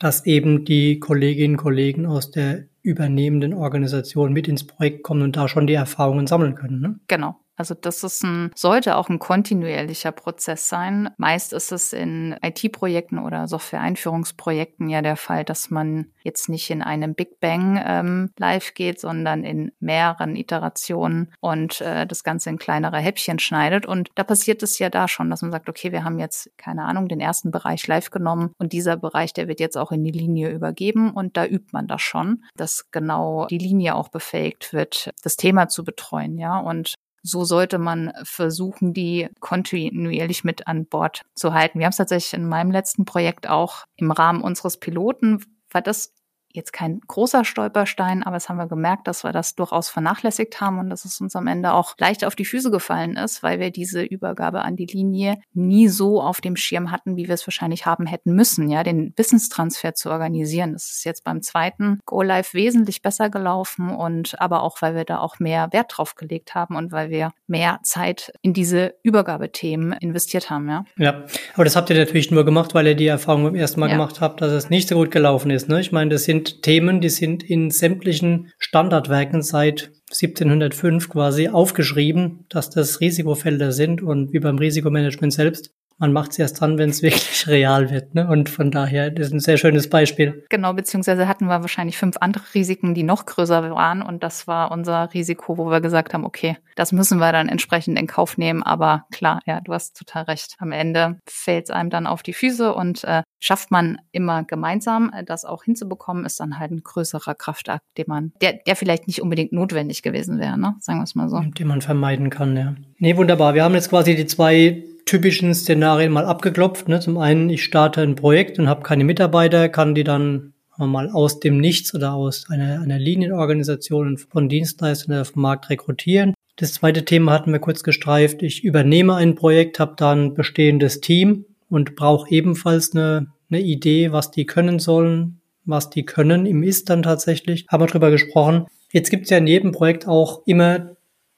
dass 0.00 0.26
eben 0.26 0.64
die 0.64 0.98
Kolleginnen 0.98 1.54
und 1.54 1.62
Kollegen 1.62 2.04
aus 2.04 2.32
der 2.32 2.64
übernehmenden 2.82 3.54
Organisation 3.54 4.32
mit 4.32 4.48
ins 4.48 4.66
Projekt 4.66 5.04
kommen 5.04 5.22
und 5.22 5.36
da 5.36 5.46
schon 5.48 5.68
die 5.68 5.74
Erfahrungen 5.74 6.26
sammeln 6.26 6.56
können. 6.56 6.80
Ne? 6.80 7.00
Genau. 7.06 7.36
Also 7.56 7.74
das 7.74 8.04
ist 8.04 8.22
ein, 8.22 8.50
sollte 8.54 8.96
auch 8.96 9.08
ein 9.08 9.18
kontinuierlicher 9.18 10.12
Prozess 10.12 10.68
sein. 10.68 11.10
Meist 11.16 11.52
ist 11.52 11.72
es 11.72 11.92
in 11.92 12.36
IT-Projekten 12.42 13.18
oder 13.18 13.48
Software-Einführungsprojekten 13.48 14.88
ja 14.88 15.02
der 15.02 15.16
Fall, 15.16 15.44
dass 15.44 15.70
man 15.70 16.06
jetzt 16.22 16.48
nicht 16.48 16.68
in 16.70 16.82
einem 16.82 17.14
Big 17.14 17.40
Bang 17.40 17.82
ähm, 17.84 18.30
live 18.38 18.74
geht, 18.74 19.00
sondern 19.00 19.44
in 19.44 19.72
mehreren 19.80 20.36
Iterationen 20.36 21.32
und 21.40 21.80
äh, 21.80 22.06
das 22.06 22.24
Ganze 22.24 22.50
in 22.50 22.58
kleinere 22.58 22.98
Häppchen 22.98 23.38
schneidet. 23.38 23.86
Und 23.86 24.10
da 24.16 24.24
passiert 24.24 24.62
es 24.62 24.78
ja 24.78 24.90
da 24.90 25.08
schon, 25.08 25.30
dass 25.30 25.42
man 25.42 25.52
sagt, 25.52 25.68
okay, 25.68 25.92
wir 25.92 26.04
haben 26.04 26.18
jetzt, 26.18 26.50
keine 26.58 26.84
Ahnung, 26.84 27.08
den 27.08 27.20
ersten 27.20 27.50
Bereich 27.50 27.86
live 27.86 28.10
genommen 28.10 28.52
und 28.58 28.72
dieser 28.72 28.96
Bereich, 28.96 29.32
der 29.32 29.48
wird 29.48 29.60
jetzt 29.60 29.76
auch 29.76 29.92
in 29.92 30.04
die 30.04 30.10
Linie 30.10 30.50
übergeben 30.50 31.12
und 31.12 31.36
da 31.36 31.46
übt 31.46 31.68
man 31.72 31.86
das 31.86 32.02
schon, 32.02 32.44
dass 32.56 32.90
genau 32.90 33.46
die 33.46 33.58
Linie 33.58 33.94
auch 33.94 34.08
befähigt 34.08 34.72
wird, 34.72 35.10
das 35.22 35.36
Thema 35.36 35.68
zu 35.68 35.84
betreuen, 35.84 36.38
ja. 36.38 36.58
Und 36.58 36.94
so 37.26 37.44
sollte 37.44 37.78
man 37.78 38.12
versuchen, 38.22 38.92
die 38.92 39.28
kontinuierlich 39.40 40.44
mit 40.44 40.66
an 40.66 40.86
Bord 40.86 41.22
zu 41.34 41.52
halten. 41.52 41.78
Wir 41.78 41.86
haben 41.86 41.90
es 41.90 41.96
tatsächlich 41.96 42.34
in 42.34 42.48
meinem 42.48 42.70
letzten 42.70 43.04
Projekt 43.04 43.48
auch 43.48 43.84
im 43.96 44.10
Rahmen 44.10 44.42
unseres 44.42 44.78
Piloten, 44.78 45.44
war 45.70 45.82
das 45.82 46.14
jetzt 46.56 46.72
kein 46.72 47.00
großer 47.06 47.44
Stolperstein, 47.44 48.22
aber 48.22 48.36
es 48.36 48.48
haben 48.48 48.56
wir 48.56 48.66
gemerkt, 48.66 49.06
dass 49.06 49.24
wir 49.24 49.32
das 49.32 49.54
durchaus 49.54 49.88
vernachlässigt 49.88 50.60
haben 50.60 50.78
und 50.78 50.90
dass 50.90 51.04
es 51.04 51.20
uns 51.20 51.36
am 51.36 51.46
Ende 51.46 51.72
auch 51.72 51.94
leicht 51.98 52.24
auf 52.24 52.34
die 52.34 52.44
Füße 52.44 52.70
gefallen 52.70 53.16
ist, 53.16 53.42
weil 53.42 53.60
wir 53.60 53.70
diese 53.70 54.02
Übergabe 54.02 54.62
an 54.62 54.76
die 54.76 54.86
Linie 54.86 55.38
nie 55.54 55.88
so 55.88 56.20
auf 56.20 56.40
dem 56.40 56.56
Schirm 56.56 56.90
hatten, 56.90 57.16
wie 57.16 57.28
wir 57.28 57.34
es 57.34 57.46
wahrscheinlich 57.46 57.86
haben 57.86 58.06
hätten 58.06 58.34
müssen, 58.34 58.68
ja, 58.68 58.82
den 58.82 59.12
Wissenstransfer 59.16 59.94
zu 59.94 60.10
organisieren. 60.10 60.72
Das 60.72 60.90
ist 60.90 61.04
jetzt 61.04 61.24
beim 61.24 61.42
zweiten 61.42 62.00
Go 62.04 62.22
Live 62.22 62.54
wesentlich 62.54 63.02
besser 63.02 63.30
gelaufen 63.30 63.90
und 63.90 64.40
aber 64.40 64.62
auch, 64.62 64.82
weil 64.82 64.94
wir 64.94 65.04
da 65.04 65.18
auch 65.18 65.38
mehr 65.38 65.72
Wert 65.72 65.92
drauf 65.96 66.14
gelegt 66.14 66.54
haben 66.54 66.76
und 66.76 66.92
weil 66.92 67.10
wir 67.10 67.32
mehr 67.46 67.80
Zeit 67.82 68.32
in 68.42 68.52
diese 68.52 68.94
Übergabethemen 69.02 69.92
investiert 69.92 70.50
haben, 70.50 70.68
ja. 70.68 70.84
Ja, 70.96 71.24
aber 71.54 71.64
das 71.64 71.76
habt 71.76 71.90
ihr 71.90 71.96
natürlich 71.96 72.30
nur 72.30 72.44
gemacht, 72.44 72.74
weil 72.74 72.86
ihr 72.86 72.94
die 72.94 73.06
Erfahrung 73.06 73.44
beim 73.44 73.54
ersten 73.54 73.80
Mal 73.80 73.90
ja. 73.90 73.96
gemacht 73.96 74.20
habt, 74.20 74.40
dass 74.40 74.52
es 74.52 74.70
nicht 74.70 74.88
so 74.88 74.96
gut 74.96 75.10
gelaufen 75.10 75.50
ist, 75.50 75.68
ne? 75.68 75.80
Ich 75.80 75.92
meine, 75.92 76.10
das 76.10 76.24
sind 76.24 76.45
Themen, 76.62 77.00
die 77.00 77.08
sind 77.08 77.42
in 77.42 77.70
sämtlichen 77.70 78.52
Standardwerken 78.58 79.42
seit 79.42 79.90
1705 80.10 81.08
quasi 81.08 81.48
aufgeschrieben, 81.48 82.46
dass 82.48 82.70
das 82.70 83.00
Risikofelder 83.00 83.72
sind 83.72 84.02
und 84.02 84.32
wie 84.32 84.38
beim 84.38 84.58
Risikomanagement 84.58 85.32
selbst 85.32 85.74
man 85.98 86.12
macht 86.12 86.32
es 86.32 86.38
erst 86.38 86.60
dann, 86.60 86.78
wenn 86.78 86.90
es 86.90 87.02
wirklich 87.02 87.46
real 87.46 87.90
wird. 87.90 88.14
Ne? 88.14 88.28
Und 88.28 88.48
von 88.48 88.70
daher, 88.70 89.10
das 89.10 89.28
ist 89.28 89.32
ein 89.32 89.40
sehr 89.40 89.56
schönes 89.56 89.88
Beispiel. 89.88 90.44
Genau, 90.50 90.72
beziehungsweise 90.72 91.28
hatten 91.28 91.46
wir 91.46 91.60
wahrscheinlich 91.60 91.98
fünf 91.98 92.16
andere 92.20 92.44
Risiken, 92.54 92.94
die 92.94 93.02
noch 93.02 93.26
größer 93.26 93.70
waren. 93.70 94.02
Und 94.02 94.22
das 94.22 94.46
war 94.46 94.70
unser 94.70 95.12
Risiko, 95.14 95.58
wo 95.58 95.70
wir 95.70 95.80
gesagt 95.80 96.14
haben, 96.14 96.24
okay, 96.24 96.56
das 96.74 96.92
müssen 96.92 97.18
wir 97.18 97.32
dann 97.32 97.48
entsprechend 97.48 97.98
in 97.98 98.06
Kauf 98.06 98.38
nehmen. 98.38 98.62
Aber 98.62 99.06
klar, 99.10 99.40
ja, 99.46 99.60
du 99.60 99.72
hast 99.72 99.96
total 99.96 100.24
recht. 100.24 100.56
Am 100.58 100.72
Ende 100.72 101.18
fällt 101.26 101.64
es 101.64 101.70
einem 101.70 101.90
dann 101.90 102.06
auf 102.06 102.22
die 102.22 102.34
Füße 102.34 102.74
und 102.74 103.04
äh, 103.04 103.22
schafft 103.40 103.70
man 103.70 103.98
immer 104.12 104.44
gemeinsam, 104.44 105.12
äh, 105.14 105.24
das 105.24 105.44
auch 105.44 105.64
hinzubekommen, 105.64 106.24
ist 106.24 106.40
dann 106.40 106.58
halt 106.58 106.70
ein 106.70 106.82
größerer 106.82 107.34
Kraftakt, 107.34 107.82
den 107.96 108.06
man, 108.08 108.32
der, 108.40 108.54
der 108.66 108.76
vielleicht 108.76 109.06
nicht 109.06 109.22
unbedingt 109.22 109.52
notwendig 109.52 110.02
gewesen 110.02 110.38
wäre, 110.38 110.58
ne? 110.58 110.74
Sagen 110.80 110.98
wir 110.98 111.04
es 111.04 111.14
mal 111.14 111.28
so. 111.28 111.40
Den 111.40 111.66
man 111.66 111.80
vermeiden 111.80 112.30
kann, 112.30 112.56
ja. 112.56 112.74
Nee, 112.98 113.16
wunderbar. 113.16 113.54
Wir 113.54 113.64
haben 113.64 113.74
jetzt 113.74 113.90
quasi 113.90 114.14
die 114.14 114.26
zwei 114.26 114.84
typischen 115.06 115.54
Szenarien 115.54 116.12
mal 116.12 116.26
abgeklopft. 116.26 116.88
Ne? 116.88 117.00
Zum 117.00 117.16
einen, 117.16 117.48
ich 117.48 117.64
starte 117.64 118.02
ein 118.02 118.16
Projekt 118.16 118.58
und 118.58 118.68
habe 118.68 118.82
keine 118.82 119.04
Mitarbeiter, 119.04 119.68
kann 119.68 119.94
die 119.94 120.04
dann 120.04 120.52
mal 120.76 121.08
aus 121.10 121.40
dem 121.40 121.58
Nichts 121.58 121.94
oder 121.94 122.12
aus 122.12 122.50
einer, 122.50 122.82
einer 122.82 122.98
Linienorganisation 122.98 124.18
von 124.18 124.48
Dienstleistern 124.48 125.18
auf 125.18 125.32
dem 125.32 125.42
Markt 125.42 125.70
rekrutieren. 125.70 126.34
Das 126.56 126.74
zweite 126.74 127.04
Thema 127.04 127.32
hatten 127.32 127.52
wir 127.52 127.60
kurz 127.60 127.82
gestreift. 127.82 128.42
Ich 128.42 128.64
übernehme 128.64 129.14
ein 129.14 129.36
Projekt, 129.36 129.78
habe 129.78 129.94
dann 129.96 130.26
ein 130.26 130.34
bestehendes 130.34 131.00
Team 131.00 131.46
und 131.70 131.96
brauche 131.96 132.30
ebenfalls 132.30 132.94
eine, 132.94 133.28
eine 133.50 133.60
Idee, 133.60 134.12
was 134.12 134.30
die 134.30 134.44
können 134.44 134.78
sollen, 134.78 135.40
was 135.64 135.88
die 135.88 136.04
können 136.04 136.46
im 136.46 136.62
Ist 136.62 136.90
dann 136.90 137.02
tatsächlich. 137.02 137.66
Haben 137.68 137.82
wir 137.82 137.88
drüber 137.88 138.10
gesprochen. 138.10 138.66
Jetzt 138.92 139.10
gibt 139.10 139.24
es 139.24 139.30
ja 139.30 139.38
in 139.38 139.46
jedem 139.46 139.72
Projekt 139.72 140.06
auch 140.08 140.42
immer 140.46 140.95